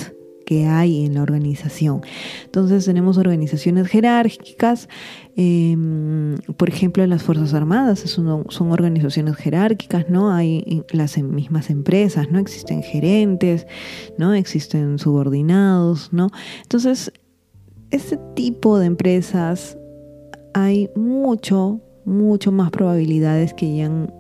que 0.52 0.66
hay 0.66 1.06
en 1.06 1.14
la 1.14 1.22
organización. 1.22 2.02
Entonces 2.44 2.84
tenemos 2.84 3.18
organizaciones 3.18 3.88
jerárquicas, 3.88 4.90
em, 5.38 6.36
por 6.58 6.68
ejemplo 6.68 7.08
las 7.08 7.24
Fuerzas 7.24 7.54
Armadas 7.54 8.00
son, 8.02 8.44
son 8.50 8.72
organizaciones 8.74 9.38
jerárquicas, 9.38 10.10
¿no? 10.10 10.34
Hay 10.34 10.84
las 10.92 11.18
mismas 11.18 11.70
empresas, 11.70 12.30
¿no? 12.32 12.38
Existen 12.38 12.84
gerentes, 12.84 13.66
¿no? 14.18 14.34
Existen 14.34 15.00
subordinados, 15.00 16.12
¿no? 16.12 16.28
Entonces, 16.64 17.14
este 17.90 18.20
tipo 18.36 18.78
de 18.78 18.88
empresas 18.88 19.78
hay 20.54 20.90
mucho, 20.98 21.80
mucho 22.04 22.52
más 22.52 22.72
probabilidades 22.72 23.54
que 23.54 23.68
hayan 23.68 24.14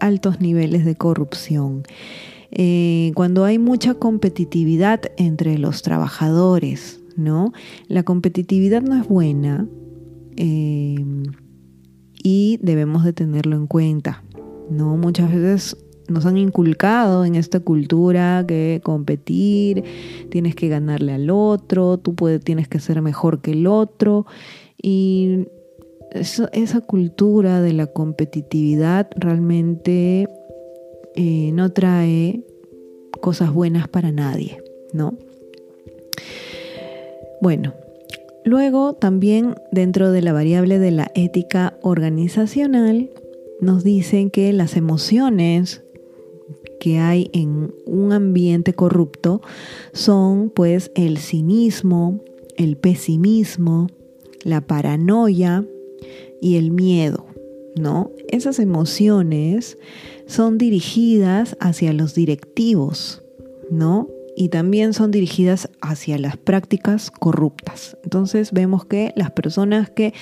altos 0.00 0.40
niveles 0.40 0.84
de 0.84 0.96
corrupción. 0.96 1.84
Eh, 2.50 3.12
cuando 3.14 3.44
hay 3.44 3.58
mucha 3.58 3.94
competitividad 3.94 5.02
entre 5.16 5.58
los 5.58 5.82
trabajadores, 5.82 7.00
¿no? 7.16 7.52
La 7.88 8.02
competitividad 8.04 8.80
no 8.82 8.98
es 9.00 9.06
buena 9.06 9.66
eh, 10.36 11.04
y 12.22 12.58
debemos 12.62 13.04
de 13.04 13.12
tenerlo 13.12 13.56
en 13.56 13.66
cuenta, 13.66 14.24
¿no? 14.70 14.96
Muchas 14.96 15.30
veces 15.30 15.76
nos 16.08 16.24
han 16.24 16.38
inculcado 16.38 17.26
en 17.26 17.34
esta 17.34 17.60
cultura 17.60 18.44
que 18.48 18.80
competir, 18.82 19.84
tienes 20.30 20.54
que 20.54 20.68
ganarle 20.68 21.12
al 21.12 21.28
otro, 21.28 21.98
tú 21.98 22.14
puedes, 22.14 22.42
tienes 22.42 22.66
que 22.66 22.80
ser 22.80 23.02
mejor 23.02 23.42
que 23.42 23.50
el 23.50 23.66
otro 23.66 24.24
y 24.80 25.48
esa 26.52 26.80
cultura 26.80 27.60
de 27.60 27.72
la 27.74 27.86
competitividad 27.86 29.10
realmente 29.16 30.28
eh, 31.20 31.50
no 31.52 31.72
trae 31.72 32.44
cosas 33.20 33.52
buenas 33.52 33.88
para 33.88 34.12
nadie, 34.12 34.62
¿no? 34.92 35.18
Bueno, 37.40 37.74
luego 38.44 38.94
también 38.94 39.56
dentro 39.72 40.12
de 40.12 40.22
la 40.22 40.32
variable 40.32 40.78
de 40.78 40.92
la 40.92 41.10
ética 41.16 41.76
organizacional 41.82 43.10
nos 43.60 43.82
dicen 43.82 44.30
que 44.30 44.52
las 44.52 44.76
emociones 44.76 45.82
que 46.78 46.98
hay 46.98 47.30
en 47.32 47.74
un 47.84 48.12
ambiente 48.12 48.74
corrupto 48.74 49.42
son 49.92 50.50
pues 50.50 50.92
el 50.94 51.18
cinismo, 51.18 52.20
el 52.56 52.76
pesimismo, 52.76 53.88
la 54.44 54.60
paranoia 54.60 55.66
y 56.40 56.58
el 56.58 56.70
miedo, 56.70 57.26
Esas 58.28 58.58
emociones 58.58 59.78
son 60.26 60.58
dirigidas 60.58 61.56
hacia 61.60 61.92
los 61.92 62.14
directivos, 62.14 63.22
¿no? 63.70 64.08
Y 64.36 64.50
también 64.50 64.92
son 64.92 65.10
dirigidas 65.10 65.68
hacia 65.80 66.16
las 66.18 66.36
prácticas 66.36 67.10
corruptas. 67.10 67.96
Entonces 68.04 68.52
vemos 68.52 68.84
que 68.84 69.12
las 69.16 69.32
personas 69.32 69.90
que 69.90 70.14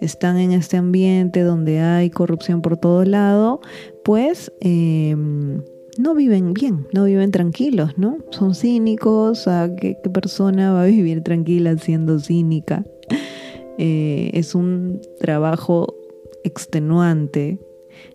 están 0.00 0.36
en 0.38 0.52
este 0.52 0.76
ambiente 0.76 1.40
donde 1.40 1.80
hay 1.80 2.10
corrupción 2.10 2.60
por 2.60 2.76
todo 2.76 3.04
lado, 3.04 3.60
pues 4.04 4.52
em, 4.60 5.62
no 5.96 6.14
viven 6.14 6.52
bien, 6.52 6.86
no 6.92 7.04
viven 7.04 7.30
tranquilos, 7.30 7.96
¿no? 7.96 8.18
Son 8.30 8.54
cínicos, 8.54 9.48
qué, 9.80 9.96
persona 10.12 10.72
va 10.72 10.82
a 10.82 10.86
vivir 10.86 11.22
tranquila 11.22 11.76
siendo 11.78 12.18
cínica? 12.18 12.84
Eh, 13.78 14.30
es 14.34 14.54
un 14.54 15.00
trabajo 15.18 16.01
extenuante 16.44 17.58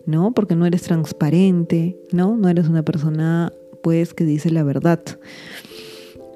¿no? 0.06 0.34
Porque 0.34 0.56
no 0.56 0.66
eres 0.66 0.84
transparente, 0.84 1.98
¿no? 2.12 2.38
No 2.38 2.50
eres 2.50 2.68
una 2.68 2.84
persona, 2.84 3.52
pues, 3.82 4.14
que 4.14 4.24
dice 4.24 4.50
la 4.50 4.64
verdad. 4.64 5.02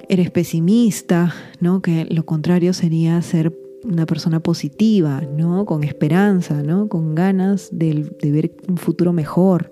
Eres 0.09 0.29
pesimista, 0.31 1.33
¿no? 1.59 1.81
Que 1.81 2.05
lo 2.09 2.25
contrario 2.25 2.73
sería 2.73 3.21
ser 3.21 3.53
una 3.83 4.05
persona 4.05 4.39
positiva, 4.41 5.21
¿no? 5.21 5.65
Con 5.65 5.83
esperanza, 5.83 6.61
¿no? 6.63 6.87
Con 6.87 7.15
ganas 7.15 7.69
de, 7.71 8.11
ver 8.23 8.51
un 8.67 8.77
futuro 8.77 9.13
mejor, 9.13 9.71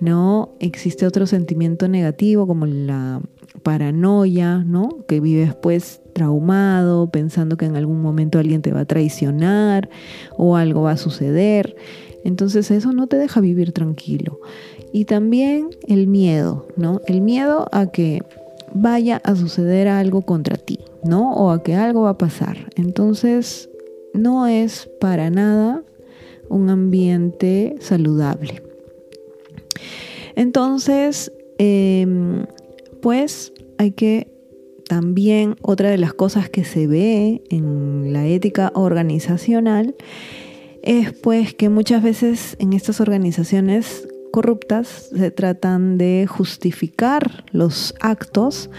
¿no? 0.00 0.54
Existe 0.60 1.06
otro 1.06 1.26
sentimiento 1.26 1.88
negativo 1.88 2.46
como 2.46 2.66
la 2.66 3.20
paranoia, 3.62 4.58
¿no? 4.58 5.04
Que 5.08 5.20
vives 5.20 5.54
pues 5.56 6.00
traumado, 6.18 7.08
pensando 7.10 7.56
que 7.56 7.64
en 7.64 7.76
algún 7.76 8.02
momento 8.02 8.40
alguien 8.40 8.60
te 8.60 8.72
va 8.72 8.80
a 8.80 8.84
traicionar 8.86 9.88
o 10.36 10.56
algo 10.56 10.82
va 10.82 10.92
a 10.92 10.96
suceder. 10.96 11.76
Entonces 12.24 12.72
eso 12.72 12.92
no 12.92 13.06
te 13.06 13.16
deja 13.16 13.40
vivir 13.40 13.70
tranquilo. 13.70 14.40
Y 14.92 15.04
también 15.04 15.70
el 15.86 16.08
miedo, 16.08 16.66
¿no? 16.76 17.00
El 17.06 17.20
miedo 17.20 17.68
a 17.70 17.86
que 17.86 18.20
vaya 18.74 19.20
a 19.22 19.36
suceder 19.36 19.86
algo 19.86 20.22
contra 20.22 20.56
ti, 20.56 20.80
¿no? 21.04 21.34
O 21.34 21.50
a 21.50 21.62
que 21.62 21.76
algo 21.76 22.02
va 22.02 22.10
a 22.10 22.18
pasar. 22.18 22.68
Entonces 22.74 23.70
no 24.12 24.48
es 24.48 24.90
para 25.00 25.30
nada 25.30 25.84
un 26.48 26.68
ambiente 26.68 27.76
saludable. 27.78 28.62
Entonces, 30.34 31.30
em, 31.58 32.44
pues 33.00 33.52
hay 33.78 33.92
que 33.92 34.37
también 34.88 35.56
otra 35.62 35.90
de 35.90 35.98
las 35.98 36.14
cosas 36.14 36.48
que 36.48 36.64
se 36.64 36.86
ve 36.86 37.42
en 37.50 38.12
la 38.12 38.26
ética 38.26 38.72
organizacional 38.74 39.94
es 40.82 41.12
pues 41.12 41.54
que 41.54 41.68
muchas 41.68 42.02
veces 42.02 42.56
en 42.58 42.72
estas 42.72 43.00
organizaciones 43.00 44.08
corruptas 44.32 45.10
se 45.14 45.30
tratan 45.30 45.98
de 45.98 46.26
justificar 46.28 47.44
los 47.52 47.94
actos 48.00 48.70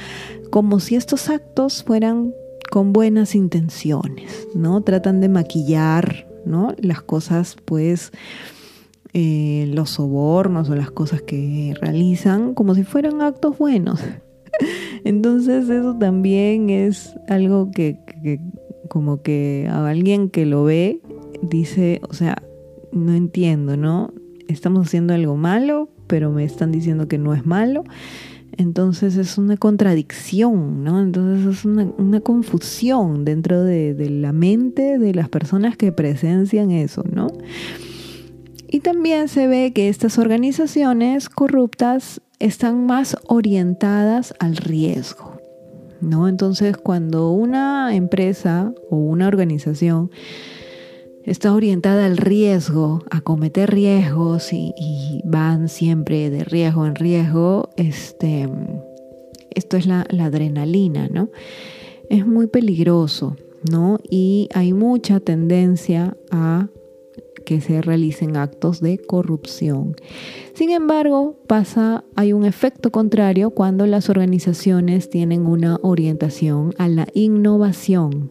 como 0.49 0.79
si 0.79 0.95
estos 0.95 1.29
actos 1.29 1.83
fueran 1.83 2.33
con 2.71 2.93
buenas 2.93 3.35
intenciones, 3.35 4.47
¿no? 4.55 4.81
Tratan 4.81 5.21
de 5.21 5.29
maquillar, 5.29 6.27
¿no? 6.45 6.75
Las 6.79 7.01
cosas, 7.01 7.55
pues, 7.65 8.11
eh, 9.13 9.65
los 9.73 9.91
sobornos 9.91 10.69
o 10.69 10.75
las 10.75 10.91
cosas 10.91 11.21
que 11.21 11.73
realizan 11.81 12.53
como 12.53 12.75
si 12.75 12.83
fueran 12.83 13.21
actos 13.21 13.57
buenos. 13.57 14.01
Entonces 15.03 15.69
eso 15.69 15.95
también 15.97 16.69
es 16.69 17.15
algo 17.27 17.71
que, 17.71 17.99
como 18.89 19.21
que 19.21 19.67
a 19.69 19.87
alguien 19.87 20.29
que 20.29 20.45
lo 20.45 20.63
ve 20.63 21.01
dice, 21.41 22.01
o 22.09 22.13
sea, 22.13 22.41
no 22.91 23.13
entiendo, 23.13 23.77
¿no? 23.77 24.13
Estamos 24.47 24.87
haciendo 24.87 25.13
algo 25.13 25.35
malo, 25.37 25.89
pero 26.07 26.31
me 26.31 26.43
están 26.43 26.71
diciendo 26.71 27.07
que 27.07 27.17
no 27.17 27.33
es 27.33 27.45
malo. 27.45 27.83
Entonces 28.57 29.15
es 29.15 29.37
una 29.37 29.57
contradicción, 29.57 30.83
¿no? 30.83 31.01
Entonces 31.01 31.59
es 31.59 31.65
una, 31.65 32.19
confusión 32.19 33.23
dentro 33.23 33.63
de, 33.63 33.93
de, 33.93 34.09
la 34.09 34.33
mente 34.33 34.97
de 34.97 35.13
las 35.13 35.29
personas 35.29 35.77
que 35.77 35.91
presencian 35.91 36.71
eso, 36.71 37.03
¿no? 37.09 37.27
Y 38.67 38.81
también 38.81 39.27
se 39.29 39.47
ve 39.47 39.71
que 39.73 39.87
estas 39.87 40.17
organizaciones 40.17 41.29
corruptas 41.29 42.21
están 42.39 42.85
más 42.85 43.17
orientadas 43.27 44.33
al 44.39 44.55
riesgo, 44.55 45.37
¿no? 46.01 46.27
Entonces 46.27 46.77
cuando 46.77 47.31
una 47.31 47.95
empresa 47.95 48.73
o 48.89 48.95
una 48.95 49.27
organización 49.27 50.09
está 51.25 51.53
orientada 51.53 52.05
al 52.05 52.17
riesgo, 52.17 53.03
a 53.11 53.21
cometer 53.21 53.69
riesgos 53.69 54.53
y, 54.53 54.73
van 55.25 55.69
siempre 55.69 56.31
de 56.31 56.43
riesgo 56.43 56.87
en 56.87 56.95
riesgo, 56.95 57.69
este, 57.75 58.49
esto 59.51 59.77
es 59.77 59.85
la, 59.85 60.07
la, 60.09 60.25
adrenalina, 60.25 61.07
¿no? 61.07 61.29
Es 62.09 62.25
muy 62.25 62.47
peligroso, 62.47 63.35
¿no? 63.69 63.99
Y 64.09 64.49
hay 64.55 64.73
mucha 64.73 65.19
tendencia 65.19 66.17
a 66.31 66.69
que 67.49 67.61
se 67.61 67.81
realicen 67.81 68.37
actos 68.37 68.79
de 68.79 68.99
corrupción. 68.99 69.95
Sin 70.53 70.69
embargo, 70.69 71.35
pasa, 71.47 72.03
hay 72.15 72.31
un 72.31 72.45
efecto 72.45 72.91
contrario 72.91 73.49
cuando 73.49 73.87
las 73.87 74.07
organizaciones 74.07 75.09
tienen 75.09 75.47
una 75.47 75.79
orientación 75.81 76.75
a 76.77 76.87
la 76.87 77.07
innovación, 77.15 78.29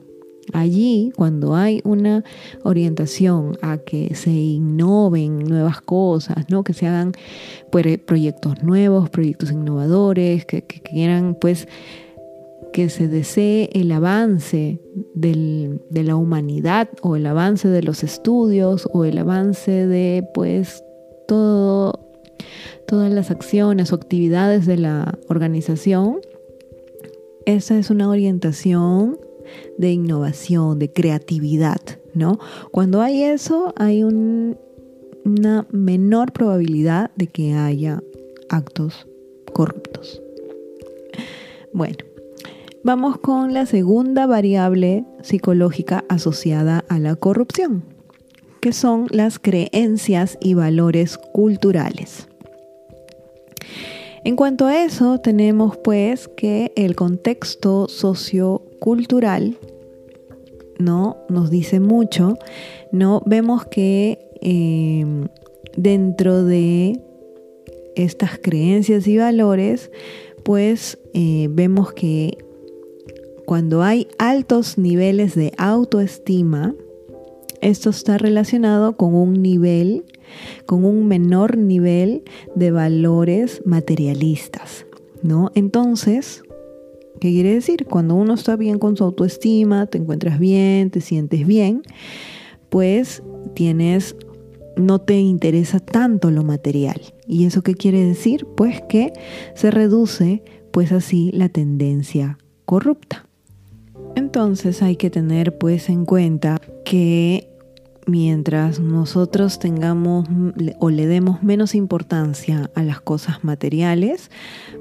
Allí, 0.55 1.13
cuando 1.15 1.55
hay 1.55 1.83
una 1.85 2.25
orientación 2.63 3.59
a 3.61 3.77
que 3.77 4.15
se 4.15 4.31
innoven 4.31 5.41
nuevas 5.41 5.83
cosas, 5.83 6.47
¿no? 6.49 6.65
que 6.65 6.73
se 6.73 6.87
hagan 6.87 7.13
pues, 7.71 7.99
proyectos 7.99 8.63
nuevos, 8.63 9.11
proyectos 9.11 9.53
innovadores, 9.53 10.47
que, 10.47 10.63
quieran 10.63 11.37
pues 11.39 11.69
que 12.73 12.89
se 12.89 13.09
desee 13.09 13.71
el 13.73 13.91
avance 13.93 14.81
de 15.15 15.79
la 15.91 16.17
humanidad 16.17 16.89
o 17.03 17.17
el 17.17 17.27
avance 17.27 17.69
de 17.69 17.83
los 17.83 18.05
estudios 18.05 18.89
o 18.93 19.05
el 19.05 19.19
avance 19.19 19.87
de 19.87 20.25
pues 20.35 20.85
todo, 21.27 21.99
todas 22.87 23.13
las 23.13 23.31
acciones 23.31 23.93
o 23.93 23.97
actividades 23.97 24.67
de 24.67 24.77
la 24.79 25.19
organización. 25.29 26.21
Esa 27.47 27.79
es 27.79 27.91
una 27.91 28.09
orientación 28.09 29.19
de 29.79 29.93
innovación, 29.93 30.79
de 30.79 30.93
creatividad, 30.93 31.81
¿no? 32.15 32.39
Cuando 32.71 33.01
hay 33.01 33.23
eso, 33.23 33.73
hay 33.77 34.03
una 34.03 35.67
menor 35.71 36.33
probabilidad 36.33 37.11
de 37.17 37.27
que 37.27 37.55
haya 37.55 38.03
actos 38.51 39.07
corruptos. 39.53 40.23
Bueno, 41.73 41.97
vamos 42.85 43.19
con 43.19 43.53
la 43.55 43.67
segunda 43.67 44.27
variable 44.27 45.05
psicológica 45.23 46.05
asociada 46.09 46.85
a 46.89 46.99
la 46.99 47.17
corrupción, 47.17 47.85
que 48.61 48.73
son 48.73 49.07
las 49.11 49.39
creencias 49.39 50.39
y 50.41 50.55
valores 50.55 51.19
culturales. 51.19 52.29
En 54.25 54.37
cuanto 54.37 54.67
a 54.67 54.85
eso, 54.85 55.19
tenemos 55.21 55.77
pues 55.79 56.29
que 56.29 56.73
el 56.77 56.97
contexto 56.97 57.89
sociocultural 57.89 59.59
¿no? 60.79 61.17
nos 61.29 61.51
dice 61.51 61.81
mucho, 61.81 62.39
¿no? 62.93 63.23
Vemos 63.27 63.67
que 63.67 64.19
em, 64.41 65.29
dentro 65.77 66.45
de 66.45 67.01
estas 67.97 68.39
creencias 68.39 69.07
y 69.09 69.19
valores, 69.19 69.91
pues 70.45 70.99
eh, 71.15 71.49
vemos 71.51 71.93
que 71.93 72.39
cuando 73.49 73.83
hay 73.83 74.09
altos 74.19 74.77
niveles 74.77 75.35
de 75.35 75.55
autoestima, 75.57 76.75
esto 77.63 77.89
está 77.89 78.19
relacionado 78.19 78.99
con 78.99 79.15
un 79.15 79.41
nivel 79.41 80.05
con 80.67 80.85
un 80.85 81.09
menor 81.09 81.57
nivel 81.57 82.25
de 82.55 82.73
valores 82.73 83.63
materialistas, 83.65 84.85
¿no? 85.23 85.51
Entonces, 85.55 86.43
¿qué 87.23 87.31
quiere 87.31 87.55
decir? 87.55 87.87
Cuando 87.87 88.17
uno 88.17 88.35
está 88.35 88.55
bien 88.57 88.79
con 88.79 88.99
su 88.99 89.05
autoestima, 89.05 89.87
te 89.87 89.97
encuentras 89.97 90.39
bien, 90.39 90.91
te 90.91 91.01
sientes 91.01 91.47
bien, 91.47 91.81
pues 92.69 93.23
tienes 93.55 94.15
no 94.77 94.99
te 94.99 95.21
interesa 95.21 95.81
tanto 95.81 96.31
lo 96.31 96.45
material. 96.45 97.01
¿Y 97.27 97.47
eso 97.47 97.63
qué 97.63 97.75
quiere 97.75 98.05
decir? 98.05 98.45
Pues 98.59 98.83
que 98.91 99.15
se 99.55 99.71
reduce 99.71 100.43
pues 100.71 100.93
así 100.93 101.31
la 101.33 101.49
tendencia 101.49 102.37
corrupta. 102.67 103.28
Entonces 104.39 104.83
hay 104.83 104.95
que 104.95 105.11
tener 105.11 105.59
pues 105.59 105.89
en 105.89 106.05
cuenta 106.05 106.61
que 106.85 107.51
mientras 108.07 108.79
nosotros 108.79 109.59
tengamos 109.59 110.29
o 110.79 110.91
le 110.91 111.09
demos 111.09 111.43
menos 111.43 111.75
importancia 111.75 112.71
a 112.77 112.85
las 112.85 113.01
cosas 113.01 113.43
materiales, 113.43 114.31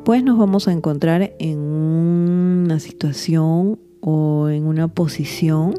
pues 0.05 0.23
nos 0.23 0.37
vamos 0.37 0.67
a 0.67 0.73
encontrar 0.73 1.33
en 1.39 1.57
una 1.57 2.79
situación 2.79 3.79
o 3.99 4.49
en 4.49 4.63
una 4.67 4.89
posición 4.89 5.73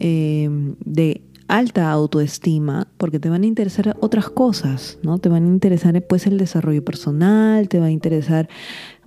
em, 0.00 0.74
de 0.84 1.22
alta 1.46 1.90
autoestima, 1.90 2.88
porque 2.96 3.18
te 3.18 3.28
van 3.28 3.42
a 3.42 3.46
interesar 3.46 3.96
otras 4.00 4.30
cosas, 4.30 4.98
¿no? 5.02 5.18
Te 5.18 5.28
van 5.28 5.44
a 5.44 5.48
interesar 5.48 6.00
pues 6.06 6.26
el 6.26 6.38
desarrollo 6.38 6.84
personal, 6.84 7.68
te 7.68 7.78
va 7.78 7.86
a 7.86 7.90
interesar 7.90 8.48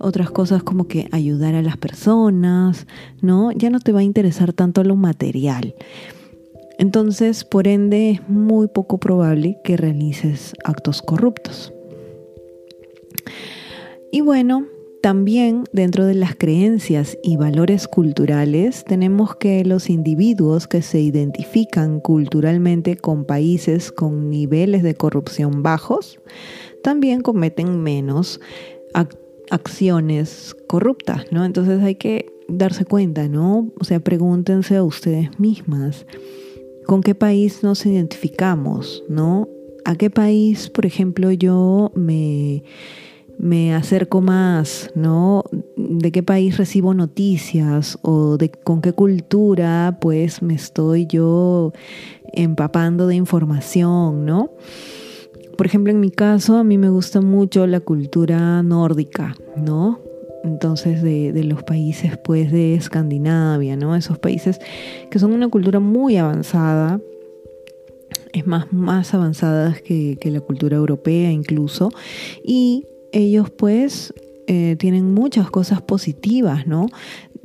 otras 0.04 0.30
cosas 0.30 0.62
como 0.62 0.86
que 0.86 1.08
ayudar 1.10 1.54
a 1.54 1.62
las 1.62 1.76
personas, 1.76 2.86
¿no? 3.20 3.50
Ya 3.52 3.70
no 3.70 3.80
te 3.80 3.92
va 3.92 4.00
a 4.00 4.04
interesar 4.04 4.52
tanto 4.52 4.84
lo 4.84 4.96
material. 4.96 5.74
Entonces, 6.78 7.44
por 7.44 7.68
ende, 7.68 8.10
es 8.10 8.28
muy 8.28 8.66
poco 8.68 8.98
probable 8.98 9.58
que 9.64 9.76
realices 9.76 10.54
actos 10.64 11.02
corruptos. 11.02 11.72
Y 14.12 14.20
bueno, 14.20 14.66
también 15.02 15.64
dentro 15.72 16.06
de 16.06 16.14
las 16.14 16.34
creencias 16.34 17.18
y 17.22 17.36
valores 17.36 17.88
culturales 17.88 18.84
tenemos 18.84 19.36
que 19.36 19.64
los 19.64 19.90
individuos 19.90 20.66
que 20.66 20.82
se 20.82 21.00
identifican 21.00 22.00
culturalmente 22.00 22.96
con 22.96 23.24
países 23.24 23.92
con 23.92 24.30
niveles 24.30 24.82
de 24.82 24.94
corrupción 24.94 25.62
bajos 25.62 26.20
también 26.82 27.20
cometen 27.20 27.82
menos 27.82 28.40
acciones 29.50 30.54
corruptas, 30.66 31.26
¿no? 31.30 31.44
Entonces 31.44 31.82
hay 31.82 31.94
que 31.96 32.26
darse 32.48 32.84
cuenta, 32.84 33.28
¿no? 33.28 33.70
O 33.78 33.84
sea, 33.84 34.00
pregúntense 34.00 34.76
a 34.76 34.82
ustedes 34.82 35.38
mismas 35.38 36.06
con 36.86 37.02
qué 37.02 37.14
país 37.14 37.62
nos 37.62 37.84
identificamos, 37.86 39.02
¿no? 39.08 39.48
¿A 39.84 39.96
qué 39.96 40.10
país, 40.10 40.70
por 40.70 40.86
ejemplo, 40.86 41.30
yo 41.32 41.92
me, 41.94 42.62
me 43.38 43.74
acerco 43.74 44.20
más, 44.20 44.90
¿no? 44.94 45.44
¿De 45.76 46.12
qué 46.12 46.22
país 46.22 46.56
recibo 46.56 46.94
noticias 46.94 47.98
o 48.02 48.36
de 48.36 48.50
con 48.50 48.80
qué 48.80 48.92
cultura 48.92 49.98
pues 50.00 50.42
me 50.42 50.54
estoy 50.54 51.06
yo 51.06 51.72
empapando 52.32 53.06
de 53.06 53.16
información, 53.16 54.24
¿no? 54.24 54.50
Por 55.56 55.66
ejemplo, 55.66 55.92
en 55.92 56.00
mi 56.00 56.10
caso, 56.10 56.56
a 56.56 56.64
mí 56.64 56.78
me 56.78 56.88
gusta 56.88 57.20
mucho 57.20 57.66
la 57.66 57.80
cultura 57.80 58.62
nórdica, 58.62 59.36
¿no? 59.56 60.00
entonces 60.44 61.02
de, 61.02 61.32
los 61.44 61.62
países 61.62 62.18
pues 62.18 62.52
de 62.52 62.74
Escandinavia, 62.74 63.76
¿no? 63.76 63.96
Esos 63.96 64.18
países 64.18 64.60
que 65.10 65.18
son 65.18 65.32
una 65.32 65.48
cultura 65.48 65.80
muy 65.80 66.16
avanzada, 66.18 67.00
es 68.32 68.46
más, 68.46 68.72
más 68.72 69.14
avanzadas 69.14 69.80
que, 69.80 70.18
la 70.22 70.40
cultura 70.40 70.76
europea 70.76 71.30
incluso, 71.30 71.90
y 72.44 72.86
ellos 73.12 73.50
pues 73.50 74.12
eh, 74.46 74.76
tienen 74.78 75.12
muchas 75.12 75.50
cosas 75.50 75.80
positivas, 75.80 76.66
¿no? 76.66 76.88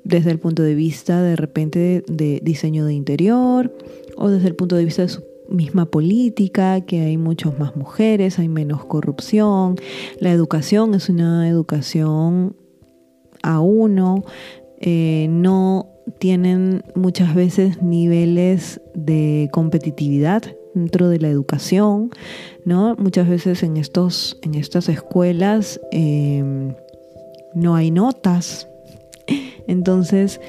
Desde 0.04 0.32
el 0.32 0.40
punto 0.40 0.64
de 0.64 0.76
vista 0.76 1.22
de 1.22 1.36
repente 1.36 2.04
de 2.08 2.42
diseño 2.44 2.86
de 2.86 2.94
interior 2.94 3.74
o 4.18 4.30
desde 4.30 4.48
el 4.48 4.56
punto 4.56 4.76
de 4.76 4.84
vista 4.84 5.04
de 5.04 5.10
su 5.10 5.29
misma 5.50 5.86
política, 5.86 6.82
que 6.82 7.02
hay 7.02 7.18
muchas 7.18 7.58
más 7.58 7.76
mujeres, 7.76 8.40
hay 8.40 8.48
menos 8.48 8.86
corrupción, 8.86 9.76
la 10.20 10.32
educación 10.32 10.94
es 10.96 11.10
una 11.10 11.48
educación 11.50 12.56
a 13.44 13.60
uno, 13.60 14.24
eh, 14.80 15.28
no 15.30 15.88
tienen 16.20 16.84
muchas 16.96 17.36
veces 17.36 17.82
niveles 17.82 18.82
de 18.96 19.50
competitividad 19.52 20.44
dentro 20.74 21.10
de 21.10 21.20
la 21.20 21.30
educación, 21.30 22.12
¿no? 22.66 22.96
Muchas 22.98 23.28
veces 23.28 23.64
en, 23.64 23.78
estos, 23.78 24.38
en 24.42 24.56
estas 24.56 24.90
escuelas 24.90 25.80
em, 25.92 26.76
no 27.54 27.76
hay 27.76 27.92
notas. 27.92 28.68
Entonces, 29.68 30.40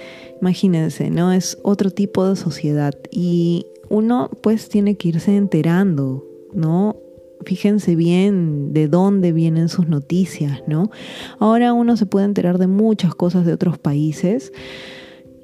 imagínense, 0.40 1.10
¿no? 1.10 1.32
Es 1.32 1.58
otro 1.62 1.90
tipo 1.90 2.28
de 2.28 2.36
sociedad 2.36 2.94
y 3.10 3.66
uno 3.90 4.30
pues 4.42 4.70
tiene 4.70 4.96
que 4.96 5.08
irse 5.08 5.36
enterando, 5.36 6.24
¿no? 6.54 6.96
fíjense 7.44 7.96
bien 7.96 8.72
de 8.72 8.88
dónde 8.88 9.32
vienen 9.32 9.68
sus 9.68 9.88
noticias, 9.88 10.62
¿no? 10.66 10.90
Ahora 11.38 11.72
uno 11.72 11.96
se 11.96 12.06
puede 12.06 12.26
enterar 12.26 12.58
de 12.58 12.66
muchas 12.66 13.14
cosas 13.14 13.46
de 13.46 13.52
otros 13.52 13.78
países 13.78 14.52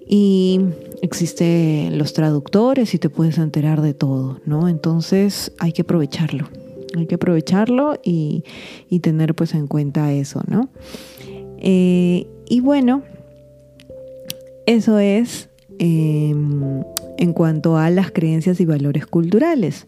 y 0.06 0.60
existen 1.02 1.98
los 1.98 2.12
traductores 2.12 2.94
y 2.94 2.98
te 2.98 3.10
puedes 3.10 3.38
enterar 3.38 3.80
de 3.82 3.94
todo, 3.94 4.40
¿no? 4.44 4.68
Entonces 4.68 5.52
hay 5.58 5.72
que 5.72 5.82
aprovecharlo, 5.82 6.48
hay 6.96 7.06
que 7.06 7.16
aprovecharlo 7.16 7.98
y, 8.02 8.44
tener 9.00 9.34
pues 9.34 9.54
en 9.54 9.66
cuenta 9.66 10.12
eso, 10.12 10.42
¿no? 10.48 10.68
Eh, 11.58 12.26
y 12.48 12.60
bueno, 12.60 13.02
eso 14.66 14.98
es 14.98 15.48
em, 15.78 16.82
en 17.18 17.32
cuanto 17.32 17.76
a 17.76 17.90
las 17.90 18.10
creencias 18.10 18.60
y 18.60 18.64
valores 18.64 19.06
culturales. 19.06 19.86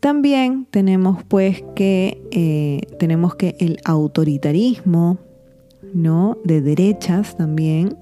También 0.00 0.66
tenemos 0.70 1.22
pues 1.24 1.62
que 1.76 2.20
eh, 2.32 2.80
tenemos 2.98 3.36
que 3.36 3.56
el 3.60 3.78
autoritarismo, 3.84 5.18
¿no? 5.94 6.38
De 6.44 6.60
derechas 6.60 7.36
también 7.36 7.96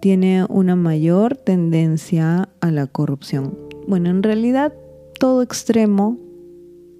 tiene 0.00 0.44
una 0.48 0.76
mayor 0.76 1.36
tendencia 1.36 2.48
a 2.60 2.70
la 2.70 2.86
corrupción. 2.86 3.56
Bueno, 3.86 4.10
en 4.10 4.22
realidad 4.22 4.72
todo 5.18 5.42
extremo 5.42 6.18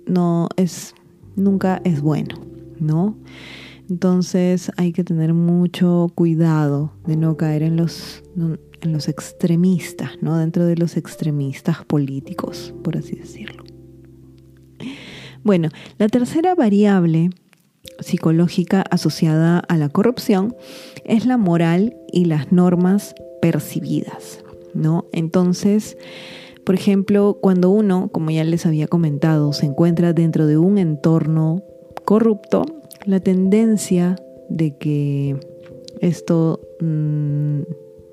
no 0.06 0.48
es 0.56 0.94
nunca 1.34 1.80
es 1.84 2.00
bueno, 2.00 2.36
¿no? 2.78 3.16
Entonces 3.88 4.72
hay 4.76 4.92
que 4.92 5.04
tener 5.04 5.32
mucho 5.34 6.10
cuidado 6.14 6.92
de 7.06 7.16
no 7.16 7.36
caer 7.36 7.62
en 7.62 7.76
los, 7.76 8.22
en 8.82 8.92
los 8.92 9.08
extremistas, 9.08 10.10
¿no? 10.20 10.36
Dentro 10.36 10.66
de 10.66 10.76
los 10.76 10.96
extremistas 10.96 11.84
políticos, 11.84 12.74
por 12.82 12.96
así 12.96 13.16
decirlo. 13.16 13.64
Bueno, 15.42 15.68
la 15.98 16.08
tercera 16.08 16.54
variable 16.54 17.30
psicológica 18.00 18.82
asociada 18.90 19.60
a 19.60 19.76
la 19.76 19.88
corrupción 19.88 20.54
es 21.04 21.24
la 21.24 21.36
moral 21.36 21.96
y 22.12 22.24
las 22.24 22.52
normas 22.52 23.14
percibidas, 23.40 24.40
¿no? 24.74 25.06
Entonces, 25.12 25.96
por 26.64 26.74
ejemplo, 26.74 27.38
cuando 27.40 27.70
uno, 27.70 28.08
como 28.12 28.30
ya 28.32 28.42
les 28.42 28.66
había 28.66 28.88
comentado, 28.88 29.52
se 29.52 29.66
encuentra 29.66 30.12
dentro 30.12 30.46
de 30.46 30.58
un 30.58 30.78
entorno 30.78 31.62
corrupto, 32.04 32.64
la 33.04 33.20
tendencia 33.20 34.16
de 34.48 34.76
que 34.76 35.38
esto 36.00 36.60
mm, 36.80 37.60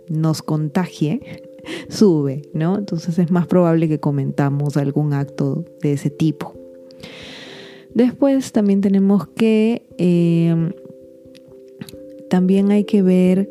nos 0.09 0.41
contagie 0.41 1.21
sube, 1.89 2.43
¿no? 2.53 2.77
Entonces 2.77 3.19
es 3.19 3.31
más 3.31 3.47
probable 3.47 3.87
que 3.87 3.99
comentamos 3.99 4.77
algún 4.77 5.13
acto 5.13 5.65
de 5.81 5.93
ese 5.93 6.09
tipo. 6.09 6.53
Después 7.93 8.51
también 8.51 8.81
tenemos 8.81 9.27
que, 9.27 9.85
em, 9.97 10.71
también 12.29 12.71
hay 12.71 12.85
que 12.85 13.03
ver 13.03 13.49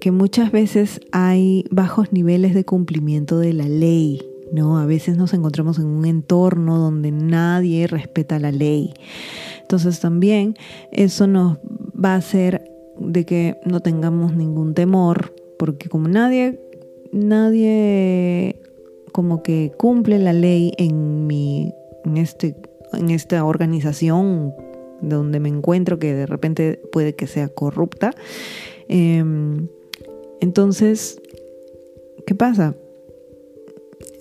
que 0.00 0.12
muchas 0.12 0.52
veces 0.52 1.00
hay 1.12 1.64
bajos 1.70 2.12
niveles 2.12 2.54
de 2.54 2.64
cumplimiento 2.64 3.38
de 3.38 3.52
la 3.52 3.68
ley, 3.68 4.22
¿no? 4.52 4.78
A 4.78 4.86
veces 4.86 5.16
nos 5.16 5.34
encontramos 5.34 5.78
en 5.78 5.86
un 5.86 6.04
entorno 6.04 6.78
donde 6.78 7.10
nadie 7.10 7.86
respeta 7.86 8.38
la 8.38 8.52
ley. 8.52 8.92
Entonces 9.62 9.98
también 9.98 10.54
eso 10.92 11.26
nos 11.26 11.58
va 11.92 12.14
a 12.14 12.16
hacer 12.16 12.70
de 12.98 13.24
que 13.24 13.56
no 13.64 13.80
tengamos 13.80 14.36
ningún 14.36 14.74
temor, 14.74 15.34
porque 15.58 15.88
como 15.88 16.08
nadie, 16.08 16.60
nadie 17.12 18.60
como 19.12 19.42
que 19.42 19.72
cumple 19.76 20.18
la 20.18 20.32
ley 20.32 20.72
en 20.78 21.26
mi, 21.26 21.72
en 22.04 22.16
este 22.16 22.56
en 22.92 23.10
esta 23.10 23.44
organización 23.44 24.54
donde 25.00 25.40
me 25.40 25.48
encuentro 25.48 25.98
que 25.98 26.14
de 26.14 26.26
repente 26.26 26.80
puede 26.92 27.14
que 27.14 27.26
sea 27.26 27.48
corrupta. 27.48 28.12
Em, 28.88 29.68
entonces, 30.40 31.20
¿qué 32.26 32.34
pasa? 32.34 32.74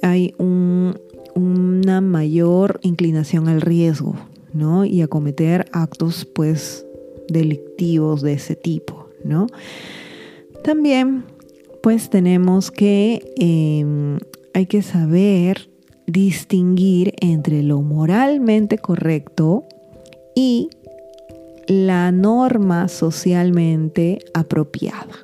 Hay 0.01 0.33
una 0.37 2.01
mayor 2.01 2.79
inclinación 2.83 3.47
al 3.47 3.61
riesgo, 3.61 4.15
¿no? 4.53 4.85
Y 4.85 5.01
a 5.01 5.07
cometer 5.07 5.65
actos, 5.71 6.25
pues, 6.25 6.85
delictivos 7.29 8.21
de 8.21 8.33
ese 8.33 8.55
tipo, 8.55 9.07
¿no? 9.23 9.47
También, 10.63 11.25
pues, 11.81 12.09
tenemos 12.09 12.71
que, 12.71 13.33
em, 13.37 14.17
hay 14.53 14.65
que 14.65 14.81
saber 14.81 15.69
distinguir 16.07 17.13
entre 17.21 17.63
lo 17.63 17.81
moralmente 17.81 18.77
correcto 18.77 19.65
y 20.35 20.69
la 21.67 22.11
norma 22.11 22.87
socialmente 22.87 24.19
apropiada. 24.33 25.15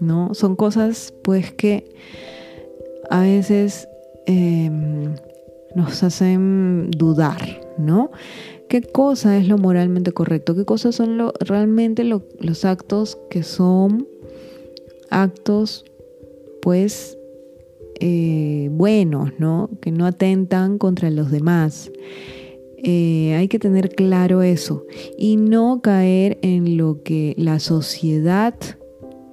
¿no? 0.00 0.34
Son 0.34 0.56
cosas 0.56 1.14
pues 1.22 1.52
que 1.52 1.84
a 3.10 3.20
veces 3.20 3.88
em, 4.26 5.14
nos 5.74 6.02
hacen 6.02 6.90
dudar, 6.90 7.60
¿no? 7.78 8.10
¿Qué 8.68 8.82
cosa 8.82 9.36
es 9.36 9.46
lo 9.46 9.58
moralmente 9.58 10.12
correcto? 10.12 10.56
¿Qué 10.56 10.64
cosas 10.64 10.96
son 10.96 11.18
lo, 11.18 11.32
realmente 11.40 12.02
los 12.04 12.64
actos 12.64 13.16
que 13.30 13.44
son 13.44 14.08
actos 15.10 15.84
pues 16.62 17.16
eh, 18.00 18.68
buenos, 18.72 19.30
¿no? 19.38 19.70
Que 19.80 19.90
no 19.90 20.06
atentan 20.06 20.78
contra 20.78 21.10
los 21.10 21.30
demás. 21.30 21.90
Eh, 22.78 23.34
hay 23.34 23.48
que 23.48 23.58
tener 23.58 23.90
claro 23.90 24.42
eso 24.42 24.84
y 25.16 25.36
no 25.36 25.80
caer 25.82 26.38
en 26.42 26.76
lo 26.76 27.02
que 27.02 27.34
la 27.38 27.58
sociedad 27.58 28.54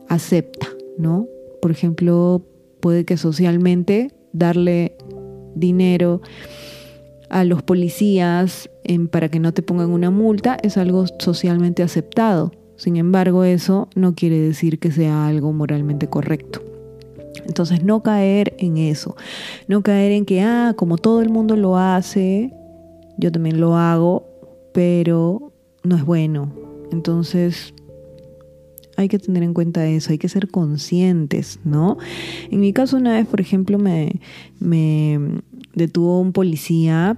acepta, 0.07 0.67
¿no? 0.97 1.27
Por 1.62 1.71
ejemplo, 1.71 2.41
puede 2.79 3.03
que 3.03 3.17
socialmente 3.17 4.12
darle 4.31 4.95
dinero 5.55 6.21
a 7.29 7.43
los 7.43 7.63
policías 7.63 8.69
para 9.12 9.29
que 9.29 9.39
no 9.39 9.53
te 9.53 9.63
pongan 9.63 9.89
una 9.89 10.12
multa 10.12 10.57
es 10.62 10.77
algo 10.77 11.05
socialmente 11.19 11.83
aceptado. 11.83 12.51
Sin 12.84 12.98
embargo, 12.98 13.46
eso 13.46 13.88
no 13.96 14.13
quiere 14.13 14.38
decir 14.38 14.78
que 14.78 14.91
sea 14.91 15.26
algo 15.26 15.54
moralmente 15.54 16.10
correcto. 16.10 16.62
Entonces 17.48 17.82
no 17.82 18.04
caer 18.04 18.58
en 18.58 18.76
eso, 18.76 19.15
no 19.69 19.82
caer 19.84 20.12
en 20.12 20.26
que, 20.26 20.41
ah, 20.41 20.74
como 20.76 20.98
todo 20.98 21.22
el 21.22 21.30
mundo 21.30 21.56
lo 21.56 21.78
hace, 21.78 22.52
yo 23.17 23.32
también 23.32 23.62
lo 23.62 23.78
hago, 23.78 24.26
pero 24.74 25.54
no 25.86 25.96
es 25.96 26.04
bueno. 26.04 26.52
Entonces 26.91 27.74
hay 28.98 29.08
que 29.08 29.17
tener 29.17 29.43
en 29.43 29.54
cuenta 29.54 29.88
eso, 29.88 30.12
hay 30.12 30.17
que 30.17 30.28
ser 30.28 30.50
conscientes, 30.50 31.62
¿no? 31.63 31.98
En 32.52 32.60
mi 32.60 32.74
caso 32.74 32.98
una 32.98 33.13
vez, 33.13 33.26
por 33.28 33.39
ejemplo, 33.39 33.78
me, 33.80 34.19
detuvo 35.74 36.19
un 36.19 36.34
policía 36.34 37.17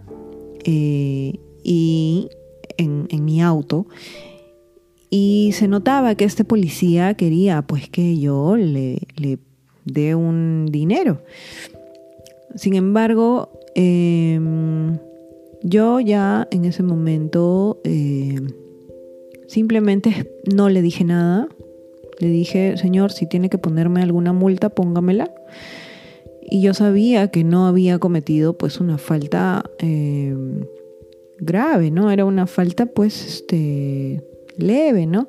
eh, 0.64 1.40
y 1.64 2.30
en, 2.78 3.08
en 3.10 3.26
mi 3.26 3.42
auto 3.42 3.88
y 5.18 5.54
se 5.54 5.70
notaba 5.70 6.16
que 6.16 6.26
este 6.26 6.44
policía 6.44 7.14
quería 7.14 7.62
pues 7.62 7.88
que 7.88 8.20
yo 8.20 8.58
le, 8.58 8.98
le 9.16 9.38
de 9.86 10.14
un 10.14 10.66
dinero. 10.70 11.22
Sin 12.56 12.74
embargo, 12.74 13.50
em, 13.76 14.98
yo 15.64 16.02
ya 16.02 16.50
en 16.52 16.66
ese 16.66 16.84
momento 16.84 17.80
em, 17.86 18.50
simplemente 19.48 20.30
no 20.54 20.68
le 20.68 20.82
dije 20.82 21.06
nada. 21.06 21.48
Le 22.20 22.28
dije, 22.28 22.76
Señor, 22.76 23.14
si 23.14 23.26
tiene 23.26 23.48
que 23.48 23.58
ponerme 23.58 24.02
alguna 24.02 24.34
multa, 24.34 24.68
póngamela. 24.68 25.34
Y 26.42 26.62
yo 26.62 26.74
sabía 26.74 27.30
que 27.30 27.46
no 27.46 27.68
había 27.68 28.00
cometido 28.00 28.58
pues 28.58 28.82
una 28.82 28.98
falta 28.98 29.64
em, 29.80 30.66
grave, 31.40 31.90
¿no? 31.90 32.12
Era 32.12 32.26
una 32.26 32.48
falta 32.48 32.86
pues 32.86 33.26
este 33.26 34.22
leve, 34.58 35.06
¿no? 35.06 35.28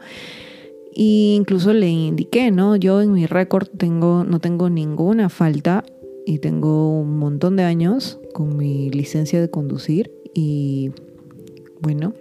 Y 0.94 1.34
incluso 1.36 1.72
le 1.72 1.88
indiqué, 1.88 2.50
¿no? 2.50 2.76
Yo 2.76 3.02
en 3.02 3.12
mi 3.12 3.26
récord 3.26 3.68
tengo, 3.68 4.24
no 4.24 4.40
tengo 4.40 4.70
ninguna 4.70 5.28
falta 5.28 5.84
y 6.24 6.38
tengo 6.38 7.00
un 7.00 7.18
montón 7.18 7.56
de 7.56 7.64
años 7.64 8.18
con 8.32 8.56
mi 8.56 8.90
licencia 8.90 9.40
de 9.40 9.50
conducir 9.50 10.10
y 10.34 10.90
bueno, 11.80 12.14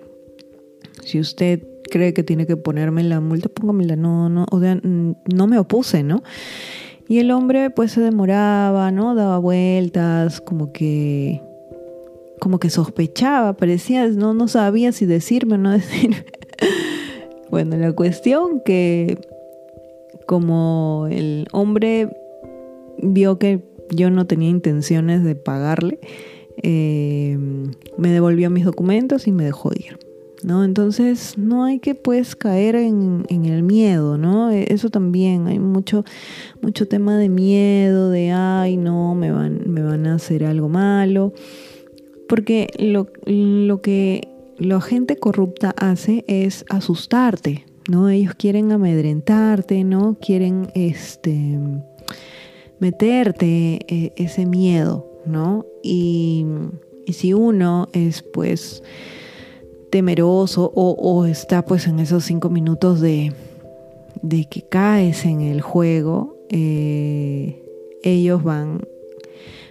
si 1.04 1.20
usted 1.20 1.66
cree 1.90 2.14
que 2.14 2.24
tiene 2.24 2.46
que 2.46 2.58
ponerme 2.58 3.04
la 3.04 3.20
multa, 3.22 3.50
póngamela, 3.50 3.96
no, 3.96 4.30
no, 4.30 4.46
no 4.52 5.48
me 5.48 5.58
opuse, 5.58 6.04
¿no? 6.04 6.24
Y 7.08 7.20
el 7.20 7.32
hombre 7.32 7.70
pues 7.70 7.92
se 7.92 8.02
demoraba, 8.02 8.92
¿no? 8.92 9.16
Daba 9.16 9.38
vueltas, 9.38 10.42
como 10.42 10.72
que 10.72 11.42
como 12.40 12.60
que 12.60 12.70
sospechaba, 12.70 13.54
parecía, 13.54 14.08
no, 14.10 14.34
no 14.34 14.48
sabía 14.48 14.92
si 14.92 15.06
decirme 15.06 15.56
o 15.56 15.58
no 15.58 15.72
decirme. 15.74 16.26
Bueno, 17.56 17.78
la 17.78 17.94
cuestión 17.94 18.60
que 18.60 19.18
como 20.26 21.08
el 21.10 21.48
hombre 21.54 22.10
vio 23.02 23.40
que 23.40 23.64
yo 23.92 24.10
no 24.10 24.28
tenía 24.28 24.50
intenciones 24.50 25.24
de 25.24 25.36
pagarle, 25.36 26.02
eh, 26.64 27.38
me 27.98 28.12
devolvió 28.12 28.50
mis 28.50 28.66
documentos 28.66 29.26
y 29.26 29.32
me 29.32 29.46
dejó 29.46 29.72
ir. 29.74 29.98
¿no? 30.44 30.66
Entonces 30.66 31.38
no 31.38 31.64
hay 31.64 31.80
que 31.80 31.96
pues 31.96 32.36
caer 32.36 32.76
en, 32.76 33.24
el 33.30 33.64
miedo, 33.64 34.18
¿no? 34.18 34.52
E, 34.52 34.66
eso 34.74 34.90
también, 34.90 35.48
hay 35.48 35.60
mucho, 35.60 36.04
mucho 36.62 36.90
tema 36.90 37.18
de 37.18 37.30
miedo, 37.30 38.10
de 38.10 38.34
ay 38.34 38.76
no, 38.76 39.16
me 39.16 39.32
van, 39.32 39.62
me 39.68 39.82
van 39.82 40.08
a 40.08 40.16
hacer 40.16 40.44
algo 40.44 40.68
malo. 40.68 41.32
Porque 42.28 42.68
lo, 42.80 43.08
lo 43.26 43.82
que 43.82 44.35
la 44.58 44.82
gente 44.82 45.18
corrupta 45.18 45.74
hace 45.78 46.24
es 46.28 46.66
asustarte, 46.70 47.66
¿no? 47.90 48.10
Ellos 48.10 48.36
quieren 48.36 48.72
amedrentarte, 48.72 49.84
¿no? 49.84 50.18
Quieren 50.20 50.70
este 50.74 51.60
meterte 52.80 53.80
eh, 53.88 54.14
ese 54.16 54.46
miedo, 54.46 55.08
¿no? 55.26 55.66
Y, 55.84 56.46
si 57.08 57.34
uno 57.34 57.88
es 57.94 58.24
pues 58.24 58.82
temeroso 59.92 60.72
o, 60.74 61.26
está 61.28 61.64
pues 61.64 61.86
en 61.86 62.00
esos 62.00 62.24
cinco 62.24 62.50
minutos 62.50 63.00
de, 63.00 63.32
que 64.50 64.64
caes 64.68 65.24
en 65.26 65.42
el 65.42 65.62
juego, 65.62 66.36
eh, 66.50 67.64
ellos 68.02 68.42
van, 68.42 68.82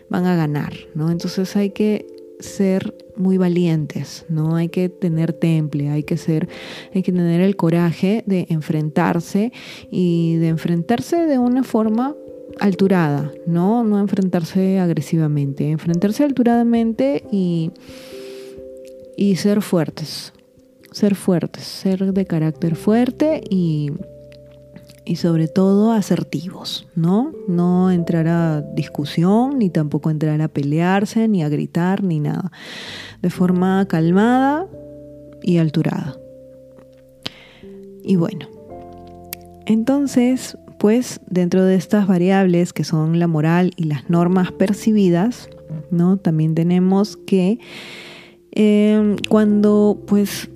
van 0.09 0.27
a 0.27 0.37
ganar, 0.37 0.75
¿no? 0.95 1.11
Entonces 1.11 1.57
hay 1.57 1.71
que 1.71 2.07
ser 2.39 2.95
muy 3.17 3.39
valientes, 3.39 4.27
¿no? 4.29 4.57
Hay 4.57 4.69
que 4.69 4.89
tener 4.89 5.33
temple, 5.33 5.91
hay 5.91 6.03
que 6.03 6.17
ser, 6.17 6.49
hay 6.95 7.03
que 7.03 7.13
tener 7.13 7.41
el 7.41 7.57
coraje 7.57 8.25
de 8.27 8.47
enfrentarse 8.51 9.53
y 9.91 10.37
de 10.37 10.49
enfrentarse 10.49 11.27
de 11.27 11.39
una 11.39 11.65
forma 11.65 12.15
alturada, 12.61 13.33
¿no? 13.47 13.85
No 13.85 13.99
enfrentarse 13.99 14.79
agresivamente, 14.79 15.71
enfrentarse 15.71 16.25
alturadamente 16.25 17.25
y 17.33 17.71
y 19.17 19.37
ser 19.37 19.63
fuertes, 19.63 20.33
ser 20.93 21.15
fuertes, 21.15 21.65
ser 21.65 22.13
de 22.13 22.27
carácter 22.27 22.77
fuerte 22.77 23.43
y, 23.49 23.93
y 25.05 25.17
sobre 25.17 25.49
todo 25.49 25.93
asertivos, 25.93 26.87
¿no? 26.95 27.33
No 27.49 27.91
entrar 27.91 28.29
a 28.29 28.63
discusión, 28.63 29.59
ni 29.59 29.71
tampoco 29.71 30.11
entrar 30.11 30.41
a 30.41 30.49
pelearse, 30.49 31.29
ni 31.29 31.43
a 31.43 31.49
gritar, 31.49 32.03
ni 32.03 32.21
nada. 32.21 32.51
De 33.23 33.31
forma 33.31 33.87
calmada 33.87 34.67
y 35.43 35.59
alturada. 35.59 36.17
Y 38.03 38.17
bueno, 38.17 38.49
entonces, 39.67 40.59
pues 40.79 41.21
dentro 41.27 41.65
de 41.65 41.77
estas 41.77 42.07
variables 42.07 42.73
que 42.73 42.85
son 42.85 43.19
la 43.19 43.27
moral 43.27 43.73
y 43.77 43.85
las 43.85 44.09
normas 44.11 44.53
percibidas, 44.53 45.49
¿no? 45.91 46.17
También 46.17 46.55
tenemos 46.55 47.17
que 47.17 47.59
Em, 48.57 49.17
cuando 49.29 50.01
pues 50.07 50.49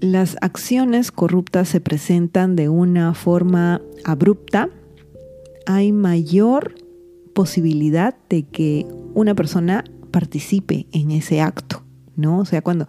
las 0.00 0.36
acciones 0.40 1.10
corruptas 1.10 1.68
se 1.68 1.80
presentan 1.80 2.56
de 2.56 2.68
una 2.68 3.14
forma 3.14 3.82
abrupta, 4.04 4.70
hay 5.66 5.92
mayor 5.92 6.74
posibilidad 7.34 8.16
de 8.28 8.44
que 8.44 8.86
una 9.14 9.34
persona 9.34 9.84
participe 10.10 10.86
en 10.92 11.10
ese 11.10 11.40
acto, 11.40 11.84
¿no? 12.16 12.38
O 12.38 12.44
sea, 12.44 12.62
cuando 12.62 12.88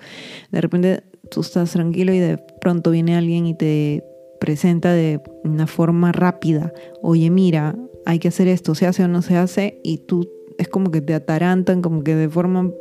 de 0.51 0.61
repente 0.61 1.03
tú 1.29 1.41
estás 1.41 1.71
tranquilo 1.71 2.13
y 2.13 2.19
de 2.19 2.37
pronto 2.61 2.91
viene 2.91 3.15
alguien 3.15 3.45
y 3.45 3.55
te 3.55 4.03
presenta 4.39 4.93
de 4.93 5.21
una 5.43 5.67
forma 5.67 6.11
rápida, 6.11 6.73
oye, 7.01 7.29
mira, 7.29 7.75
hay 8.05 8.19
que 8.19 8.29
hacer 8.29 8.47
esto, 8.47 8.73
se 8.75 8.87
hace 8.87 9.03
o 9.03 9.07
no 9.07 9.21
se 9.21 9.35
hace, 9.35 9.79
y 9.83 9.99
tú 9.99 10.27
es 10.57 10.67
como 10.67 10.91
que 10.91 11.01
te 11.01 11.13
atarantan, 11.13 11.81
como 11.81 12.03
que 12.03 12.15
de 12.15 12.29
forma 12.29 12.71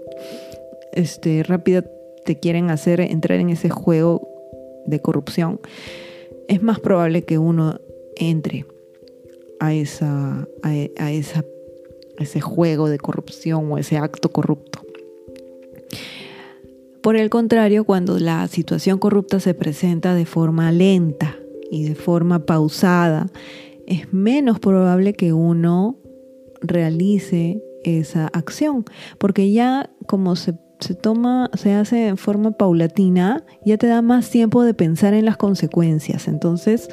este, 0.92 1.42
rápida 1.42 1.84
te 2.28 2.38
quieren 2.38 2.68
hacer 2.68 3.00
entrar 3.00 3.40
en 3.40 3.48
ese 3.48 3.70
juego 3.70 4.28
de 4.84 5.00
corrupción, 5.00 5.60
es 6.46 6.62
más 6.62 6.78
probable 6.78 7.22
que 7.22 7.38
uno 7.38 7.80
entre 8.16 8.66
a, 9.60 9.72
esa, 9.72 10.46
a, 10.62 11.10
ese 11.10 12.40
juego 12.42 12.90
de 12.90 12.98
corrupción 12.98 13.72
o 13.72 13.78
ese 13.78 13.96
acto 13.96 14.28
corrupto. 14.28 14.80
Por 17.00 17.16
el 17.16 17.30
contrario, 17.30 17.84
cuando 17.84 18.18
la 18.18 18.46
situación 18.48 18.98
corrupta 18.98 19.40
se 19.40 19.54
presenta 19.54 20.14
de 20.14 20.26
forma 20.26 20.70
lenta 20.70 21.34
y 21.70 21.84
de 21.84 21.94
forma 21.94 22.44
pausada, 22.44 23.28
es 23.86 24.12
menos 24.12 24.60
probable 24.60 25.14
que 25.14 25.32
uno 25.32 25.96
realice 26.60 27.62
esa 27.84 28.26
acción, 28.26 28.84
porque 29.16 29.50
ya 29.50 29.88
como 30.06 30.36
se 30.36 30.52
se 30.80 30.94
toma, 30.94 31.50
se 31.54 31.74
hace 31.74 32.08
en 32.08 32.16
forma 32.16 32.52
paulatina, 32.52 33.44
ya 33.64 33.76
te 33.78 33.86
da 33.86 34.02
más 34.02 34.30
tiempo 34.30 34.62
de 34.62 34.74
pensar 34.74 35.14
en 35.14 35.24
las 35.24 35.36
consecuencias. 35.36 36.28
Entonces, 36.28 36.88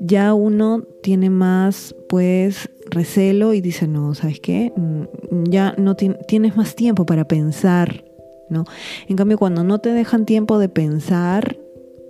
ya 0.00 0.34
uno 0.34 0.82
tiene 1.02 1.30
más, 1.30 1.94
pues, 2.08 2.70
recelo 2.90 3.54
y 3.54 3.60
dice, 3.60 3.88
no, 3.88 4.14
¿sabes 4.14 4.40
qué? 4.40 4.72
Mm, 4.76 5.44
ya 5.48 5.74
no 5.78 5.96
tienes 5.96 6.56
más 6.56 6.74
tiempo 6.74 7.06
para 7.06 7.26
pensar, 7.26 8.04
¿no? 8.50 8.64
En 9.08 9.16
cambio, 9.16 9.38
cuando 9.38 9.64
no 9.64 9.78
te 9.78 9.90
dejan 9.90 10.26
tiempo 10.26 10.58
de 10.58 10.68
pensar, 10.68 11.56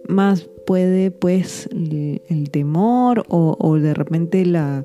más 0.09 0.48
puede, 0.66 1.11
pues, 1.11 1.68
el, 1.72 2.50
temor 2.50 3.24
o 3.29 3.79
de 3.79 3.94
repente 3.94 4.44
la 4.46 4.85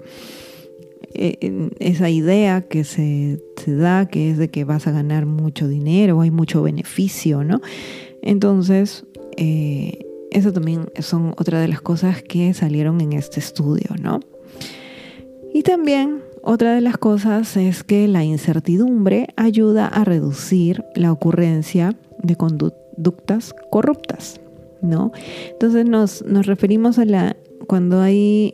eh, 1.14 1.70
esa 1.80 2.10
idea 2.10 2.62
que 2.62 2.84
se, 2.84 3.40
da, 3.66 4.08
que 4.08 4.32
es 4.32 4.38
de 4.38 4.50
que 4.50 4.64
vas 4.64 4.88
a 4.88 4.92
ganar 4.92 5.26
mucho 5.26 5.68
dinero, 5.68 6.22
hay 6.22 6.32
mucho 6.32 6.62
beneficio, 6.64 7.44
¿no? 7.44 7.62
Entonces, 8.22 9.06
eh, 9.38 10.06
eso 10.32 10.54
también 10.54 10.90
son 11.00 11.34
otra 11.38 11.60
de 11.60 11.68
las 11.68 11.82
cosas 11.82 12.22
que 12.22 12.54
salieron 12.54 13.02
en 13.02 13.14
este 13.14 13.40
estudio, 13.40 13.96
¿no? 14.02 14.20
Y 15.54 15.64
también 15.64 16.22
otra 16.44 16.74
de 16.74 16.82
las 16.82 16.98
cosas 16.98 17.58
es 17.58 17.84
que 17.84 18.08
la 18.08 18.24
incertidumbre 18.24 19.28
ayuda 19.36 19.88
a 19.88 20.04
reducir 20.04 20.84
la 20.96 21.12
ocurrencia 21.12 21.96
de 22.22 22.36
conductas 22.36 23.54
corruptas, 23.72 24.40
¿no? 24.82 25.12
Entonces 25.52 25.86
nos, 25.86 26.24
nos 26.24 26.46
referimos 26.46 27.00
a 27.00 27.06
la 27.06 27.36
cuando 27.68 28.02
hay 28.02 28.54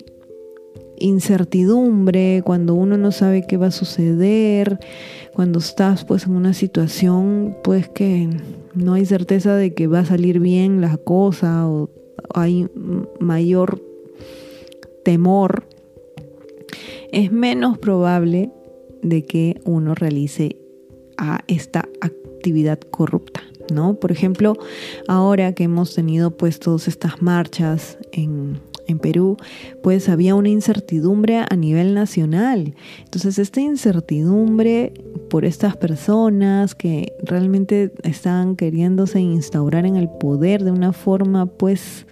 incertidumbre, 0.98 2.42
cuando 2.44 2.74
uno 2.74 2.98
no 2.98 3.12
sabe 3.12 3.46
qué 3.48 3.58
va 3.58 3.68
a 3.68 3.72
suceder, 3.72 4.80
cuando 5.34 5.60
estás 5.60 6.06
pues 6.06 6.26
en 6.26 6.34
una 6.34 6.54
situación 6.54 7.58
pues 7.64 7.90
que 7.90 8.30
no 8.74 8.94
hay 8.94 9.06
certeza 9.06 9.56
de 9.56 9.74
que 9.74 9.88
va 9.88 10.00
a 10.00 10.06
salir 10.06 10.40
bien 10.40 10.82
la 10.82 10.98
cosa 10.98 11.68
o 11.68 11.90
hay 12.34 12.68
mayor 13.20 13.82
temor, 15.04 15.68
es 17.12 17.32
menos 17.32 17.78
probable 17.78 18.52
de 19.02 19.26
que 19.26 19.62
uno 19.66 19.96
realice 19.96 20.58
a 21.18 21.42
esta 21.48 21.88
actividad 22.02 22.80
corrupta. 22.80 23.42
¿No? 23.74 23.96
Por 23.96 24.12
ejemplo, 24.12 24.56
ahora 25.08 25.54
que 25.54 25.64
hemos 25.64 25.96
tenido 25.96 26.30
pues 26.38 26.60
todas 26.60 26.88
estas 26.88 27.24
marchas 27.24 27.98
en, 28.12 28.60
en 28.88 29.00
Perú, 29.00 29.38
pues 29.82 30.10
había 30.10 30.36
una 30.36 30.50
incertidumbre 30.50 31.38
a 31.38 31.56
nivel 31.56 31.94
nacional. 31.94 32.76
Entonces, 33.04 33.40
esta 33.40 33.62
incertidumbre 33.62 34.94
por 35.30 35.46
estas 35.46 35.76
personas 35.78 36.76
que 36.76 37.14
realmente 37.24 37.92
están 38.04 38.56
queriéndose 38.56 39.20
instaurar 39.20 39.86
en 39.86 39.96
el 39.96 40.10
poder 40.10 40.64
de 40.64 40.72
una 40.72 40.94
forma, 40.94 41.46
pues, 41.46 42.06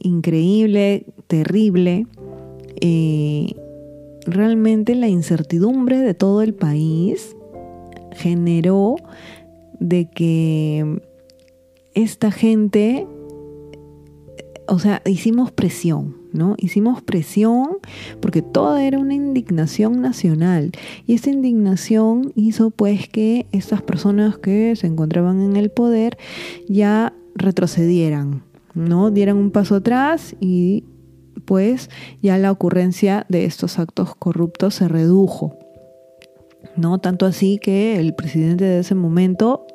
increíble, 0.00 1.06
terrible, 1.26 2.06
eh, 2.80 3.54
realmente 4.26 4.94
la 4.94 5.08
incertidumbre 5.08 5.98
de 5.98 6.14
todo 6.14 6.42
el 6.42 6.54
país 6.54 7.36
generó 8.12 8.96
de 9.78 10.08
que 10.10 11.00
esta 11.94 12.30
gente 12.30 13.06
o 14.66 14.78
sea, 14.78 15.02
hicimos 15.04 15.52
presión, 15.52 16.16
¿no? 16.32 16.54
Hicimos 16.58 17.02
presión 17.02 17.78
porque 18.20 18.42
toda 18.42 18.84
era 18.84 18.98
una 18.98 19.14
indignación 19.14 20.00
nacional 20.00 20.72
y 21.06 21.14
esta 21.14 21.30
indignación 21.30 22.32
hizo 22.34 22.70
pues 22.70 23.08
que 23.08 23.46
estas 23.52 23.82
personas 23.82 24.38
que 24.38 24.74
se 24.76 24.86
encontraban 24.86 25.42
en 25.42 25.56
el 25.56 25.70
poder 25.70 26.18
ya 26.68 27.12
retrocedieran, 27.34 28.42
¿no? 28.74 29.10
Dieran 29.10 29.36
un 29.36 29.50
paso 29.50 29.76
atrás 29.76 30.34
y 30.40 30.84
pues 31.44 31.90
ya 32.22 32.38
la 32.38 32.50
ocurrencia 32.50 33.26
de 33.28 33.44
estos 33.44 33.78
actos 33.78 34.14
corruptos 34.14 34.76
se 34.76 34.88
redujo, 34.88 35.58
¿no? 36.76 36.98
Tanto 36.98 37.26
así 37.26 37.58
que 37.58 37.98
el 37.98 38.14
presidente 38.14 38.64
de 38.64 38.80
ese 38.80 38.94
momento 38.94 39.66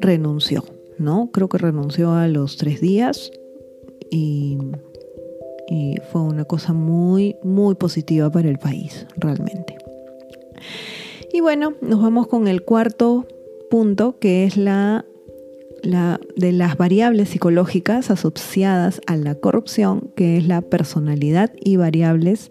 renunció, 0.00 0.64
¿no? 0.98 1.30
Creo 1.32 1.48
que 1.48 1.58
renunció 1.58 2.12
a 2.12 2.28
los 2.28 2.56
tres 2.56 2.80
días 2.80 3.32
y, 4.10 4.58
fue 6.10 6.22
una 6.22 6.46
cosa 6.46 6.72
muy, 6.72 7.36
muy 7.42 7.74
positiva 7.74 8.30
para 8.30 8.48
el 8.48 8.58
país, 8.58 9.06
realmente. 9.16 9.76
Y 11.30 11.40
bueno, 11.40 11.74
nos 11.82 12.00
vamos 12.00 12.26
con 12.26 12.48
el 12.48 12.62
cuarto 12.62 13.26
punto, 13.70 14.18
que 14.18 14.44
es 14.44 14.56
la, 14.56 15.04
la 15.82 16.20
de 16.36 16.52
las 16.52 16.78
variables 16.78 17.28
psicológicas 17.28 18.10
asociadas 18.10 19.02
a 19.06 19.16
la 19.16 19.34
corrupción, 19.34 20.10
que 20.16 20.38
es 20.38 20.46
la 20.46 20.62
personalidad 20.62 21.52
y 21.60 21.76
variables 21.76 22.50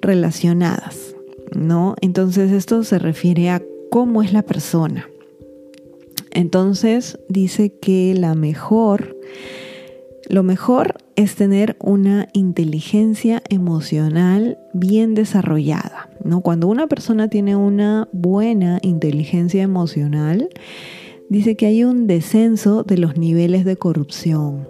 relacionadas, 0.00 1.14
¿no? 1.54 1.94
Entonces 2.00 2.52
esto 2.52 2.84
se 2.84 2.98
refiere 2.98 3.50
a 3.50 3.62
cómo 3.90 4.22
es 4.22 4.32
la 4.32 4.42
persona. 4.42 5.10
Entonces 6.30 7.18
dice 7.28 7.72
que 7.80 8.14
la 8.16 8.34
mejor, 8.34 9.16
lo 10.30 10.44
mejor 10.44 10.94
es 11.16 11.34
tener 11.34 11.76
una 11.80 12.28
inteligencia 12.32 13.42
emocional 13.48 14.58
bien 14.72 15.14
desarrollada. 15.14 16.08
¿no? 16.24 16.40
Cuando 16.40 16.68
una 16.68 16.86
persona 16.86 17.28
tiene 17.28 17.56
una 17.56 18.08
buena 18.12 18.78
inteligencia 18.82 19.62
emocional, 19.62 20.48
dice 21.28 21.56
que 21.56 21.66
hay 21.66 21.82
un 21.82 22.06
descenso 22.06 22.84
de 22.84 22.98
los 22.98 23.16
niveles 23.16 23.64
de 23.64 23.76
corrupción. 23.76 24.68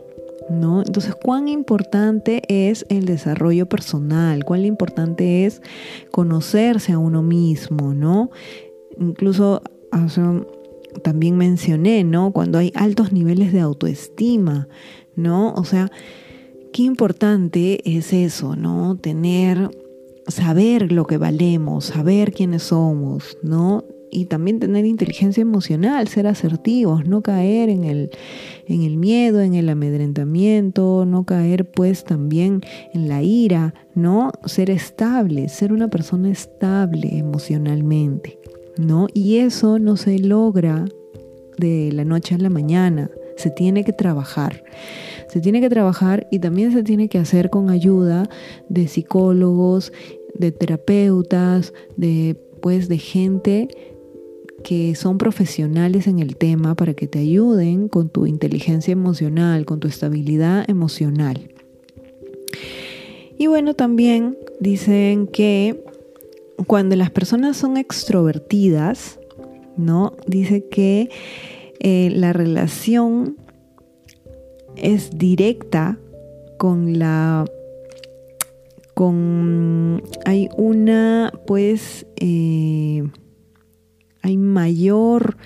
¿No? 0.49 0.83
Entonces, 0.85 1.15
cuán 1.15 1.47
importante 1.47 2.43
es 2.49 2.85
el 2.89 3.05
desarrollo 3.05 3.69
personal, 3.69 4.45
cuán 4.45 4.65
importante 4.65 5.47
es 5.47 5.63
conocerse 6.11 6.91
a 6.93 6.99
uno 6.99 7.23
mismo, 7.23 7.95
¿no? 7.95 8.31
Incluso 8.99 9.63
también 11.05 11.37
mencioné, 11.37 12.03
¿no? 12.03 12.33
Cuando 12.33 12.59
hay 12.59 12.73
altos 12.75 13.13
niveles 13.13 13.53
de 13.53 13.61
autoestima, 13.61 14.67
¿no? 15.17 15.53
O 15.55 15.65
sea, 15.65 15.91
qué 16.73 16.83
importante 16.83 17.81
es 17.85 18.13
eso, 18.13 18.57
¿no? 18.57 18.97
Tener, 18.97 19.71
saber 20.27 20.93
lo 20.93 21.07
que 21.07 21.19
valemos, 21.19 21.87
saber 21.87 22.33
quiénes 22.33 22.65
somos, 22.65 23.37
¿no? 23.43 23.85
Y 24.13 24.25
también 24.25 24.59
tener 24.59 24.85
inteligencia 24.87 25.41
emocional, 25.41 26.09
ser 26.09 26.27
asertivos, 26.27 27.07
no 27.07 27.23
caer 27.23 27.69
en 27.69 27.85
el, 27.85 28.11
en 28.67 28.83
el 28.83 28.97
miedo, 28.97 29.41
en 29.41 29.55
el 29.55 29.69
amedrentamiento, 29.69 31.05
no 31.07 31.25
caer 31.25 31.71
pues 31.71 32.03
también 32.03 32.61
en 32.93 33.09
la 33.09 33.23
ira, 33.23 33.75
¿no? 33.95 34.33
Ser 34.47 34.69
estable, 34.71 35.49
ser 35.49 35.73
una 35.73 35.89
persona 35.89 36.29
estable 36.29 37.19
emocionalmente. 37.19 38.41
¿no? 38.81 39.09
Y 39.13 39.39
eso 39.39 39.79
no 39.79 39.97
se 39.97 40.19
logra 40.19 40.87
de 41.59 41.93
la 41.93 42.05
noche 42.05 42.35
a 42.35 42.39
la 42.39 42.51
mañana, 42.51 43.11
se 43.41 43.51
tiene 43.51 43.85
que 43.85 43.93
trabajar. 43.93 44.63
Se 45.29 45.41
tiene 45.41 45.61
que 45.61 45.71
trabajar 45.71 46.27
y 46.31 46.39
también 46.39 46.73
se 46.73 46.83
tiene 46.83 47.09
que 47.09 47.19
hacer 47.19 47.51
con 47.51 47.71
ayuda 47.71 48.29
de 48.69 48.89
psicólogos, 48.89 49.93
de 50.35 50.53
terapeutas, 50.53 51.73
de 51.97 52.37
pues 52.61 52.89
de 52.89 52.99
gente 52.99 53.69
que 54.63 54.95
son 54.95 55.19
profesionales 55.19 56.07
en 56.07 56.19
el 56.19 56.37
tema 56.37 56.75
para 56.75 56.95
que 56.95 57.07
te 57.07 57.19
ayuden 57.19 57.89
con 57.89 58.11
tu 58.11 58.27
inteligencia 58.27 58.93
emocional, 58.93 59.65
con 59.65 59.81
tu 59.81 59.89
estabilidad 59.89 60.69
emocional. 60.69 61.51
Y 63.39 63.47
bueno, 63.47 63.73
también 63.73 64.37
dicen 64.61 65.27
que 65.27 65.83
cuando 66.67 66.95
las 66.97 67.11
personas 67.11 67.57
son 67.57 67.79
extrovertidas, 67.79 69.19
¿no? 69.79 70.15
Dice 70.27 70.67
que 70.69 71.09
eh, 71.81 72.11
la 72.15 72.33
relación 72.33 73.37
es 74.77 75.11
directa 75.17 75.99
con 76.59 76.99
la 76.99 77.45
con 78.95 80.03
hay 80.27 80.51
una 80.59 81.33
pues 81.47 82.07
eh, 82.17 83.03
hay 84.23 84.37
mayor 84.37 85.39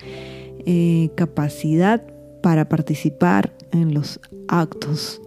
eh, 0.65 1.09
capacidad 1.15 2.03
para 2.41 2.67
participar 2.67 3.55
en 3.71 3.93
los 3.93 4.19
actos 4.49 5.21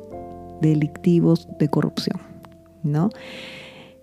delictivos 0.60 1.48
de 1.58 1.68
corrupción, 1.68 2.20
¿no? 2.82 3.08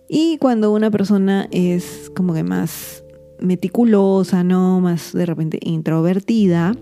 Y 0.08 0.38
cuando 0.38 0.72
una 0.74 0.90
persona 0.90 1.48
es 1.52 2.12
como 2.16 2.34
que 2.34 2.44
más 2.44 3.04
meticulosa, 3.40 4.44
¿no? 4.44 4.80
Más 4.80 5.14
de 5.14 5.26
repente 5.26 5.60
introvertida, 5.62 6.74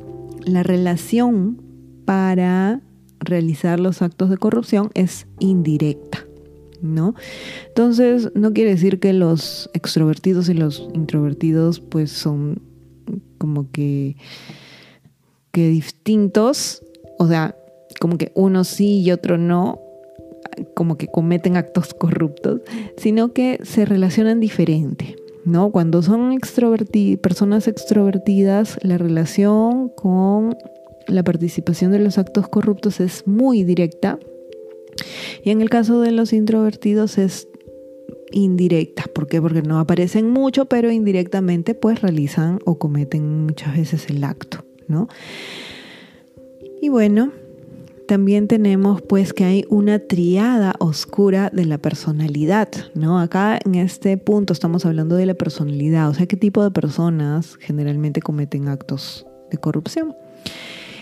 la 0.46 0.64
relación 0.64 1.62
para 2.06 2.82
realizar 3.20 3.80
los 3.80 4.02
actos 4.02 4.30
de 4.30 4.38
corrupción 4.38 4.92
es 4.94 5.28
indirecta, 5.40 6.26
¿no? 6.82 7.16
Entonces, 7.68 8.32
no 8.36 8.54
quiere 8.54 8.72
decir 8.72 9.00
que 9.00 9.14
los 9.14 9.70
extrovertidos 9.74 10.50
y 10.50 10.54
los 10.54 10.88
introvertidos 10.94 11.80
pues 11.80 12.12
son 12.12 12.62
como 13.38 13.72
que, 13.72 14.18
que 15.52 15.68
distintos, 15.68 16.84
o 17.20 17.28
sea, 17.28 17.56
como 18.00 18.18
que 18.18 18.32
uno 18.36 18.64
sí 18.64 19.02
y 19.02 19.12
otro 19.12 19.38
no, 19.38 19.80
como 20.76 20.98
que 20.98 21.08
cometen 21.08 21.58
actos 21.58 21.94
corruptos, 21.94 22.62
sino 22.98 23.34
que 23.34 23.60
se 23.64 23.86
relacionan 23.86 24.40
diferente. 24.40 25.16
¿No? 25.46 25.72
Cuando 25.72 26.02
son 26.02 26.38
personas 27.22 27.68
extrovertidas, 27.68 28.78
la 28.82 28.98
relación 28.98 29.90
con 29.90 30.56
la 31.08 31.24
participación 31.24 31.92
de 31.92 32.00
los 32.00 32.18
actos 32.18 32.48
corruptos 32.48 33.00
es 33.00 33.28
muy 33.28 33.64
directa. 33.64 34.20
Y 35.44 35.50
en 35.50 35.62
el 35.62 35.70
caso 35.70 36.00
de 36.02 36.12
los 36.12 36.34
introvertidos 36.34 37.18
es 37.18 37.48
indirecta. 38.32 39.04
¿Por 39.14 39.28
qué? 39.28 39.42
Porque 39.42 39.62
no 39.62 39.80
aparecen 39.80 40.30
mucho, 40.30 40.66
pero 40.66 40.92
indirectamente 40.92 41.76
pues 41.76 42.02
realizan 42.02 42.60
o 42.66 42.78
cometen 42.78 43.46
muchas 43.46 43.76
veces 43.76 44.10
el 44.10 44.24
acto, 44.24 44.66
¿no? 44.88 45.08
Y 46.82 46.90
bueno, 46.90 47.32
también 48.08 48.48
tenemos 48.48 49.02
pues 49.02 49.34
que 49.34 49.46
hay 49.46 49.66
una 49.70 50.00
triada 50.00 50.76
oscura 50.80 51.50
de 51.54 51.66
la 51.66 51.78
personalidad, 51.78 52.70
¿no? 52.94 53.20
Acá 53.20 53.60
en 53.64 53.76
este 53.76 54.18
punto 54.18 54.54
estamos 54.54 54.86
hablando 54.86 55.16
de 55.16 55.26
la 55.26 55.34
personalidad, 55.34 56.10
o 56.10 56.14
sea, 56.14 56.26
qué 56.26 56.38
tipo 56.38 56.64
de 56.64 56.72
personas 56.72 57.58
generalmente 57.60 58.22
cometen 58.22 58.68
actos 58.68 59.26
de 59.52 59.58
corrupción. 59.58 60.16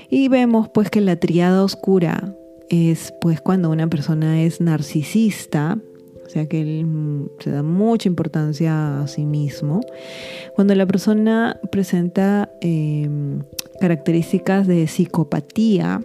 Y 0.10 0.28
vemos 0.28 0.70
pues 0.70 0.89
que 0.89 1.02
la 1.02 1.16
triada 1.16 1.64
oscura 1.64 2.36
es 2.70 3.14
pues 3.22 3.41
cuando 3.41 3.70
una 3.70 3.88
persona 3.88 4.41
es 4.41 4.62
narcisista, 4.62 5.80
o 6.26 6.30
sea 6.30 6.47
que 6.47 6.62
él 6.62 6.86
mm, 6.86 7.30
se 7.39 7.52
da 7.52 7.64
mucha 7.64 8.08
importancia 8.08 9.02
a 9.02 9.08
sí 9.08 9.26
mismo. 9.26 9.82
Cuando 10.56 10.76
la 10.76 10.86
persona 10.86 11.60
presenta 11.72 12.49
em, 12.62 13.43
características 13.80 14.68
de 14.68 14.88
psicopatía, 14.88 16.02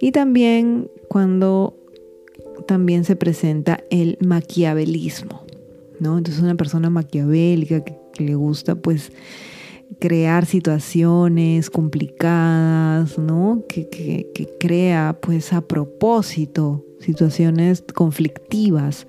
y 0.00 0.12
también 0.12 0.90
cuando 1.08 1.74
también 2.66 3.04
se 3.04 3.16
presenta 3.16 3.80
el 3.90 4.18
maquiavelismo, 4.20 5.42
¿no? 6.00 6.18
Entonces 6.18 6.42
una 6.42 6.54
persona 6.54 6.90
maquiavélica 6.90 7.84
que, 7.84 7.96
le 8.18 8.34
gusta 8.34 8.76
pues 8.76 9.12
crear 9.98 10.46
situaciones 10.46 11.68
complicadas, 11.68 13.18
¿no? 13.18 13.62
Que, 13.68 14.48
crea 14.58 15.18
pues 15.20 15.52
a 15.52 15.60
propósito 15.60 16.82
situaciones 16.98 17.84
conflictivas, 17.94 19.06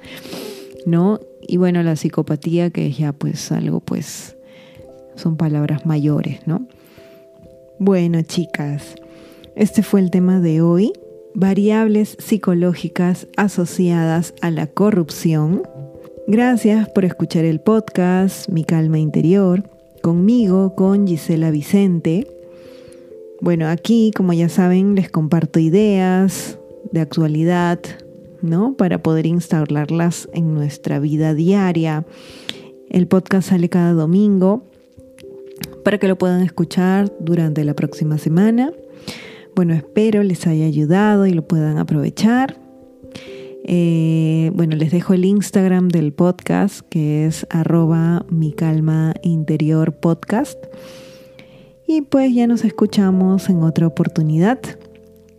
¿no? 0.85 1.21
Y 1.41 1.55
bueno, 1.55 1.81
la 1.83 1.95
psicopatía 1.95 2.69
que 2.69 2.87
es 2.87 2.97
ya 2.97 3.13
pues 3.13 3.51
algo 3.53 3.79
pues 3.79 4.35
son 5.15 5.37
palabras 5.37 5.85
mayores, 5.85 6.45
¿no? 6.45 6.67
Bueno, 7.79 8.21
chicas, 8.23 8.95
este 9.57 9.81
fue 9.81 10.01
el 10.01 10.11
tema 10.11 10.39
de 10.39 10.61
hoy, 10.61 10.93
variables 11.33 12.15
psicológicas 12.19 13.25
asociadas 13.37 14.35
a 14.41 14.51
la 14.51 14.67
corrupción. 14.67 15.63
Gracias 16.27 16.87
por 16.89 17.05
escuchar 17.05 17.43
el 17.43 17.59
podcast 17.59 18.49
Mi 18.49 18.63
Calma 18.63 18.99
Interior, 18.99 19.67
conmigo, 20.03 20.75
con 20.75 21.07
Gisela 21.07 21.49
Vicente. 21.49 22.27
Bueno, 23.41 23.67
aquí, 23.67 24.11
como 24.15 24.31
ya 24.33 24.47
saben, 24.47 24.93
les 24.93 25.09
comparto 25.09 25.57
ideas 25.57 26.59
de 26.91 26.99
actualidad, 26.99 27.79
¿no? 28.43 28.75
Para 28.75 29.01
poder 29.01 29.25
instalarlas 29.25 30.29
en 30.33 30.53
nuestra 30.53 30.99
vida 30.99 31.33
diaria. 31.33 32.05
El 32.91 33.07
podcast 33.07 33.49
sale 33.49 33.69
cada 33.69 33.93
domingo 33.93 34.67
para 35.83 35.97
que 35.97 36.07
lo 36.07 36.15
puedan 36.15 36.43
escuchar 36.43 37.11
durante 37.19 37.63
la 37.63 37.73
próxima 37.73 38.19
semana. 38.19 38.71
Bueno, 39.57 39.73
espero 39.73 40.21
les 40.21 40.45
haya 40.45 40.67
ayudado 40.67 41.25
y 41.25 41.33
lo 41.33 41.47
puedan 41.47 41.79
aprovechar. 41.79 42.59
Eh, 43.63 44.51
bueno, 44.53 44.75
les 44.75 44.91
dejo 44.91 45.15
el 45.15 45.25
Instagram 45.25 45.87
del 45.87 46.13
podcast 46.13 46.81
que 46.91 47.25
es 47.25 47.47
arroba 47.49 48.23
mi 48.29 48.53
calma 48.53 49.15
interior 49.23 49.95
podcast. 49.95 50.63
Y 51.87 52.03
pues 52.03 52.35
ya 52.35 52.45
nos 52.45 52.65
escuchamos 52.65 53.49
en 53.49 53.63
otra 53.63 53.87
oportunidad. 53.87 54.59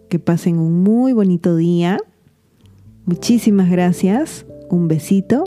Que 0.09 0.19
pasen 0.19 0.59
un 0.59 0.83
muy 0.83 1.13
bonito 1.13 1.55
día. 1.55 2.01
Muchísimas 3.05 3.71
gracias. 3.71 4.47
Un 4.69 4.89
besito 4.89 5.45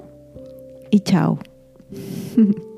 y 0.92 1.02
chao. 1.02 1.40